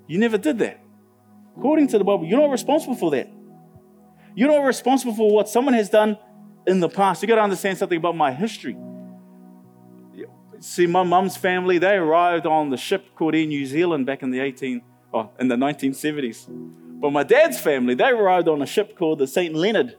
You 0.06 0.18
never 0.18 0.38
did 0.38 0.58
that. 0.60 0.80
According 1.56 1.88
to 1.88 1.98
the 1.98 2.04
Bible, 2.04 2.24
you're 2.24 2.40
not 2.40 2.50
responsible 2.50 2.94
for 2.94 3.10
that. 3.10 3.28
You're 4.34 4.48
not 4.48 4.64
responsible 4.64 5.14
for 5.14 5.30
what 5.30 5.48
someone 5.48 5.74
has 5.74 5.90
done 5.90 6.16
in 6.68 6.80
the 6.80 6.88
past. 6.88 7.22
You 7.22 7.28
got 7.28 7.36
to 7.36 7.42
understand 7.42 7.78
something 7.78 7.96
about 7.96 8.14
my 8.14 8.30
history. 8.30 8.76
See, 10.60 10.86
my 10.86 11.02
mum's 11.02 11.36
family, 11.36 11.78
they 11.78 11.94
arrived 11.94 12.44
on 12.44 12.70
the 12.70 12.76
ship 12.76 13.14
called 13.14 13.34
Air 13.34 13.46
New 13.46 13.64
Zealand 13.64 14.06
back 14.06 14.22
in 14.22 14.30
the 14.30 14.40
18, 14.40 14.82
oh, 15.14 15.30
in 15.38 15.48
the 15.48 15.56
1970s. 15.56 16.46
But 17.00 17.10
my 17.10 17.22
dad's 17.22 17.60
family, 17.60 17.94
they 17.94 18.08
arrived 18.08 18.48
on 18.48 18.60
a 18.60 18.66
ship 18.66 18.96
called 18.96 19.20
the 19.20 19.26
St. 19.26 19.54
Leonard 19.54 19.96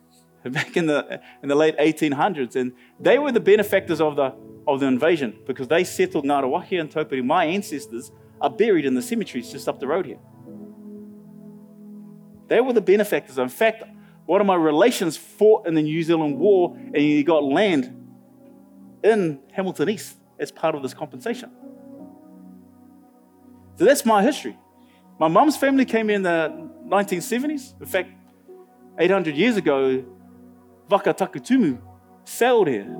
back 0.44 0.76
in 0.76 0.86
the, 0.86 1.20
in 1.42 1.48
the 1.48 1.54
late 1.54 1.76
1800s. 1.78 2.56
And 2.56 2.72
they 2.98 3.18
were 3.18 3.32
the 3.32 3.40
benefactors 3.40 4.00
of 4.00 4.16
the, 4.16 4.34
of 4.66 4.80
the 4.80 4.86
invasion 4.86 5.38
because 5.46 5.68
they 5.68 5.84
settled 5.84 6.24
Ngaruawahia 6.24 6.80
and 6.80 6.90
Taupiri. 6.90 7.22
My 7.22 7.44
ancestors 7.44 8.10
are 8.40 8.50
buried 8.50 8.86
in 8.86 8.94
the 8.94 9.02
cemeteries 9.02 9.52
just 9.52 9.68
up 9.68 9.78
the 9.78 9.86
road 9.86 10.06
here. 10.06 10.18
They 12.48 12.62
were 12.62 12.72
the 12.72 12.80
benefactors. 12.80 13.36
In 13.36 13.50
fact, 13.50 13.84
one 14.28 14.42
of 14.42 14.46
my 14.46 14.56
relations 14.56 15.16
fought 15.16 15.66
in 15.66 15.72
the 15.72 15.80
New 15.80 16.02
Zealand 16.02 16.38
War 16.38 16.76
and 16.76 16.96
he 16.96 17.22
got 17.22 17.42
land 17.42 17.94
in 19.02 19.40
Hamilton 19.52 19.88
East 19.88 20.18
as 20.38 20.52
part 20.52 20.74
of 20.74 20.82
this 20.82 20.92
compensation. 20.92 21.50
So 23.76 23.86
that's 23.86 24.04
my 24.04 24.22
history. 24.22 24.58
My 25.18 25.28
mum's 25.28 25.56
family 25.56 25.86
came 25.86 26.08
here 26.08 26.16
in 26.16 26.24
the 26.24 26.70
1970s. 26.86 27.80
In 27.80 27.86
fact, 27.86 28.10
800 28.98 29.34
years 29.34 29.56
ago, 29.56 30.04
Waka 30.90 31.14
Takitumu 31.14 31.80
sailed 32.24 32.68
here. 32.68 32.94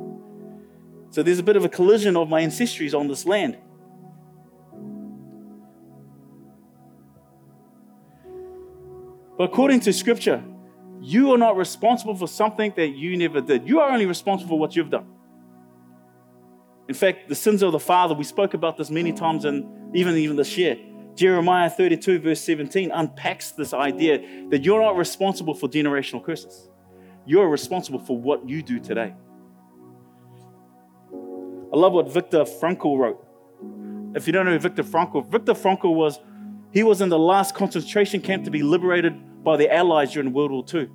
So 1.10 1.22
there's 1.22 1.40
a 1.40 1.42
bit 1.42 1.56
of 1.56 1.64
a 1.66 1.68
collision 1.68 2.16
of 2.16 2.30
my 2.30 2.40
ancestries 2.40 2.98
on 2.98 3.06
this 3.06 3.26
land. 3.26 3.58
But 9.36 9.44
according 9.44 9.80
to 9.80 9.92
scripture, 9.92 10.42
you 11.00 11.32
are 11.32 11.38
not 11.38 11.56
responsible 11.56 12.14
for 12.14 12.26
something 12.26 12.72
that 12.76 12.88
you 12.88 13.16
never 13.16 13.40
did. 13.40 13.68
You 13.68 13.80
are 13.80 13.90
only 13.90 14.06
responsible 14.06 14.50
for 14.50 14.58
what 14.58 14.74
you've 14.74 14.90
done. 14.90 15.06
In 16.88 16.94
fact, 16.94 17.28
the 17.28 17.34
sins 17.34 17.62
of 17.62 17.72
the 17.72 17.78
father, 17.78 18.14
we 18.14 18.24
spoke 18.24 18.54
about 18.54 18.76
this 18.76 18.90
many 18.90 19.12
times 19.12 19.44
and 19.44 19.96
even, 19.96 20.16
even 20.16 20.36
this 20.36 20.56
year. 20.56 20.76
Jeremiah 21.14 21.68
32, 21.68 22.20
verse 22.20 22.40
17, 22.40 22.90
unpacks 22.92 23.50
this 23.50 23.74
idea 23.74 24.18
that 24.50 24.64
you're 24.64 24.80
not 24.80 24.96
responsible 24.96 25.54
for 25.54 25.68
generational 25.68 26.24
curses. 26.24 26.68
You're 27.26 27.48
responsible 27.48 27.98
for 27.98 28.16
what 28.16 28.48
you 28.48 28.62
do 28.62 28.78
today. 28.80 29.14
I 31.12 31.76
love 31.76 31.92
what 31.92 32.10
Viktor 32.10 32.44
Frankl 32.44 32.98
wrote. 32.98 33.24
If 34.14 34.26
you 34.26 34.32
don't 34.32 34.46
know 34.46 34.56
Viktor 34.58 34.82
Frankl, 34.82 35.26
Viktor 35.28 35.52
Frankl 35.52 35.94
was 35.94 36.18
he 36.72 36.82
was 36.82 37.00
in 37.00 37.08
the 37.08 37.18
last 37.18 37.54
concentration 37.54 38.20
camp 38.20 38.44
to 38.44 38.50
be 38.50 38.62
liberated 38.62 39.14
by 39.48 39.56
the 39.56 39.74
Allies 39.74 40.12
during 40.12 40.30
World 40.34 40.50
War 40.50 40.62
II. 40.74 40.90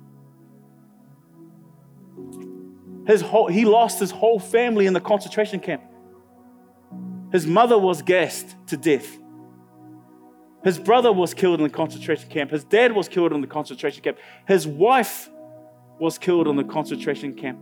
His 3.04 3.20
whole, 3.20 3.48
he 3.48 3.64
lost 3.64 3.98
his 3.98 4.12
whole 4.12 4.38
family 4.38 4.86
in 4.86 4.92
the 4.92 5.00
concentration 5.00 5.58
camp. 5.58 5.82
His 7.32 7.48
mother 7.48 7.76
was 7.76 8.00
gassed 8.00 8.54
to 8.68 8.76
death. 8.76 9.18
His 10.62 10.78
brother 10.78 11.12
was 11.12 11.34
killed 11.34 11.58
in 11.60 11.64
the 11.64 11.74
concentration 11.74 12.30
camp. 12.30 12.52
His 12.52 12.62
dad 12.62 12.92
was 12.92 13.08
killed 13.08 13.32
in 13.32 13.40
the 13.40 13.48
concentration 13.48 14.04
camp. 14.04 14.18
His 14.46 14.68
wife 14.68 15.28
was 15.98 16.16
killed 16.16 16.46
in 16.46 16.54
the 16.54 16.62
concentration 16.62 17.34
camp. 17.34 17.58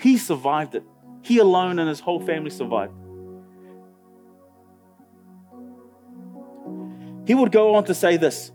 He 0.00 0.18
survived 0.18 0.74
it. 0.74 0.82
He 1.22 1.38
alone 1.38 1.78
and 1.78 1.88
his 1.88 2.00
whole 2.00 2.18
family 2.18 2.50
survived. 2.50 2.94
He 7.24 7.36
would 7.36 7.52
go 7.52 7.76
on 7.76 7.84
to 7.84 7.94
say 7.94 8.16
this 8.16 8.50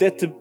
that 0.00 0.18
to, 0.18 0.34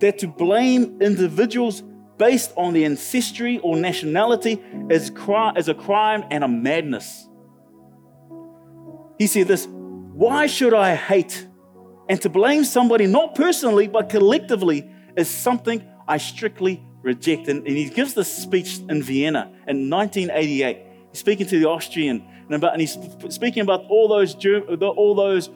that 0.00 0.18
to 0.18 0.28
blame 0.28 1.02
individuals 1.02 1.82
based 2.16 2.52
on 2.56 2.72
the 2.72 2.84
ancestry 2.84 3.58
or 3.58 3.76
nationality 3.76 4.62
is, 4.90 5.10
cri- 5.10 5.52
is 5.56 5.68
a 5.68 5.74
crime 5.74 6.24
and 6.30 6.44
a 6.44 6.48
madness. 6.48 7.28
He 9.18 9.26
said 9.26 9.48
this 9.48 9.66
Why 9.66 10.46
should 10.46 10.74
I 10.74 10.94
hate? 10.94 11.46
And 12.08 12.20
to 12.22 12.30
blame 12.30 12.64
somebody, 12.64 13.06
not 13.06 13.34
personally, 13.34 13.86
but 13.86 14.08
collectively, 14.08 14.90
is 15.16 15.28
something 15.28 15.86
I 16.06 16.16
strictly 16.16 16.82
reject. 17.02 17.48
And, 17.48 17.66
and 17.66 17.76
he 17.76 17.90
gives 17.90 18.14
this 18.14 18.34
speech 18.34 18.78
in 18.88 19.02
Vienna 19.02 19.52
in 19.66 19.90
1988. 19.90 20.78
He's 21.10 21.18
speaking 21.18 21.46
to 21.46 21.58
the 21.58 21.68
Austrian, 21.68 22.26
and, 22.46 22.54
about, 22.54 22.72
and 22.72 22.80
he's 22.80 22.96
speaking 23.28 23.62
about 23.62 23.84
all 23.90 24.08
those, 24.08 24.34
all 24.80 25.14
those 25.14 25.50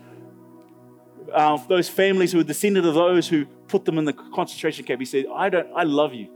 uh, 1.34 1.56
those 1.68 1.88
families 1.88 2.32
who 2.32 2.38
were 2.38 2.44
descended 2.44 2.84
of 2.84 2.94
those 2.94 3.28
who 3.28 3.46
put 3.68 3.84
them 3.84 3.98
in 3.98 4.04
the 4.04 4.12
concentration 4.12 4.84
camp. 4.84 5.00
He 5.00 5.06
said, 5.06 5.26
I, 5.34 5.48
don't, 5.48 5.68
I 5.74 5.84
love 5.84 6.14
you. 6.14 6.28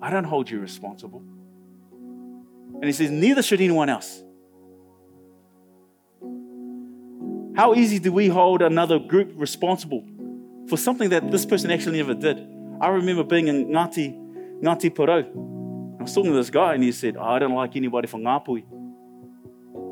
I 0.00 0.10
don't 0.10 0.24
hold 0.24 0.50
you 0.50 0.60
responsible. 0.60 1.22
And 2.74 2.84
he 2.84 2.92
says, 2.92 3.10
neither 3.10 3.42
should 3.42 3.60
anyone 3.60 3.88
else. 3.88 4.22
How 7.54 7.74
easy 7.74 7.98
do 7.98 8.12
we 8.12 8.28
hold 8.28 8.62
another 8.62 8.98
group 8.98 9.32
responsible 9.36 10.04
for 10.68 10.76
something 10.76 11.10
that 11.10 11.30
this 11.30 11.46
person 11.46 11.70
actually 11.70 11.98
never 11.98 12.14
did? 12.14 12.38
I 12.80 12.88
remember 12.88 13.22
being 13.22 13.48
in 13.48 13.66
Ngati, 13.66 14.62
Ngati 14.62 14.90
Porou. 14.90 16.00
I 16.00 16.02
was 16.02 16.14
talking 16.14 16.32
to 16.32 16.36
this 16.36 16.50
guy 16.50 16.74
and 16.74 16.82
he 16.82 16.90
said, 16.90 17.16
oh, 17.16 17.22
I 17.22 17.38
don't 17.38 17.54
like 17.54 17.76
anybody 17.76 18.08
from 18.08 18.22
Ngāpuhi. 18.22 18.64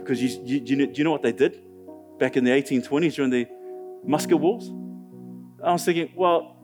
Because 0.00 0.20
you, 0.20 0.42
you, 0.44 0.62
you, 0.64 0.76
know, 0.76 0.86
do 0.86 0.92
you 0.94 1.04
know 1.04 1.12
what 1.12 1.22
they 1.22 1.32
did 1.32 1.62
back 2.18 2.36
in 2.36 2.44
the 2.44 2.50
1820s 2.50 3.14
during 3.14 3.30
the 3.30 3.46
musket 4.04 4.38
wars. 4.38 4.70
I 5.62 5.72
was 5.72 5.84
thinking, 5.84 6.12
well, 6.16 6.56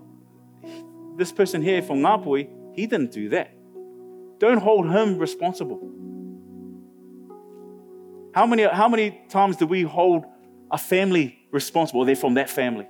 this 1.16 1.32
person 1.32 1.62
here 1.62 1.82
from 1.82 1.98
Ngāpuhi, 1.98 2.48
he 2.74 2.86
didn't 2.86 3.12
do 3.12 3.28
that. 3.30 3.52
Don't 4.38 4.58
hold 4.58 4.90
him 4.90 5.18
responsible. 5.18 5.80
How 8.34 8.46
many, 8.46 8.64
how 8.64 8.88
many 8.88 9.22
times 9.28 9.56
do 9.56 9.66
we 9.66 9.82
hold 9.82 10.24
a 10.70 10.76
family 10.76 11.38
responsible? 11.52 12.04
They're 12.04 12.16
from 12.16 12.34
that 12.34 12.50
family. 12.50 12.86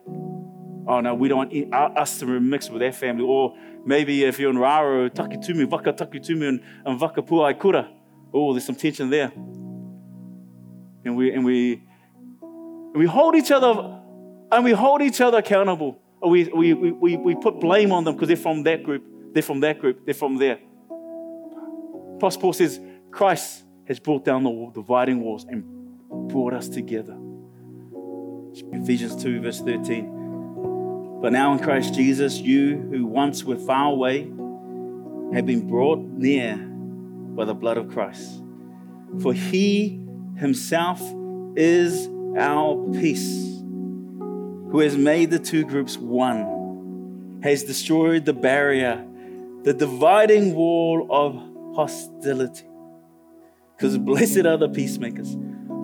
Oh 0.88 1.00
no, 1.00 1.14
we 1.14 1.28
don't 1.28 1.38
want 1.38 1.74
uh, 1.74 2.00
us 2.00 2.18
to 2.20 2.26
mix 2.26 2.70
with 2.70 2.80
their 2.80 2.92
family. 2.92 3.24
Or 3.24 3.56
maybe 3.84 4.24
if 4.24 4.38
you're 4.38 4.50
in 4.50 4.58
Raro, 4.58 5.08
Takitumu, 5.08 5.68
Vaka 5.68 5.92
Takitumu, 5.92 6.48
and, 6.48 6.60
and 6.84 6.98
Vaka 6.98 7.22
Puaikura. 7.22 7.88
Oh, 8.32 8.52
there's 8.52 8.64
some 8.64 8.76
tension 8.76 9.10
there. 9.10 9.32
And 11.04 11.16
we, 11.16 11.32
and 11.32 11.44
we, 11.44 11.82
and 12.42 12.96
we 12.96 13.06
hold 13.06 13.36
each 13.36 13.50
other 13.52 14.00
and 14.50 14.64
we 14.64 14.72
hold 14.72 15.02
each 15.02 15.20
other 15.20 15.38
accountable. 15.38 16.00
We, 16.22 16.44
we, 16.44 16.72
we, 16.72 17.16
we 17.16 17.34
put 17.34 17.60
blame 17.60 17.92
on 17.92 18.04
them 18.04 18.14
because 18.14 18.28
they're 18.28 18.36
from 18.36 18.62
that 18.64 18.82
group, 18.82 19.04
they're 19.32 19.42
from 19.42 19.60
that 19.60 19.78
group, 19.78 20.04
they're 20.04 20.14
from 20.14 20.38
there. 20.38 20.58
Apostle 22.16 22.40
Paul 22.40 22.52
says, 22.52 22.80
Christ 23.10 23.64
has 23.86 24.00
brought 24.00 24.24
down 24.24 24.44
the 24.44 24.70
dividing 24.74 25.20
walls 25.20 25.44
and 25.44 25.64
brought 26.28 26.54
us 26.54 26.68
together. 26.68 27.16
Ephesians 28.72 29.22
2, 29.22 29.42
verse 29.42 29.60
13. 29.60 31.20
But 31.20 31.32
now 31.32 31.52
in 31.52 31.58
Christ 31.58 31.94
Jesus, 31.94 32.38
you 32.38 32.78
who 32.90 33.06
once 33.06 33.44
were 33.44 33.58
far 33.58 33.90
away 33.90 34.22
have 35.34 35.46
been 35.46 35.66
brought 35.66 35.98
near 35.98 36.56
by 36.56 37.44
the 37.44 37.54
blood 37.54 37.76
of 37.76 37.88
Christ. 37.88 38.42
For 39.20 39.32
he 39.32 40.00
himself 40.36 41.00
is 41.56 42.08
our 42.38 42.76
peace 42.92 43.55
who 44.70 44.80
has 44.80 44.96
made 44.96 45.30
the 45.30 45.38
two 45.38 45.64
groups 45.64 45.96
one, 45.96 47.40
has 47.42 47.64
destroyed 47.64 48.24
the 48.24 48.32
barrier, 48.32 49.06
the 49.62 49.72
dividing 49.72 50.54
wall 50.54 51.06
of 51.10 51.76
hostility. 51.76 52.66
Because 53.76 53.98
blessed 53.98 54.46
are 54.46 54.56
the 54.56 54.68
peacemakers, 54.68 55.36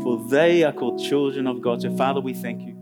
for 0.03 0.27
they 0.29 0.63
are 0.65 0.73
called 0.73 1.03
children 1.03 1.47
of 1.47 1.61
God. 1.61 1.83
So, 1.83 1.95
Father, 1.97 2.21
we 2.21 2.35
thank 2.35 2.63
you. 2.63 2.82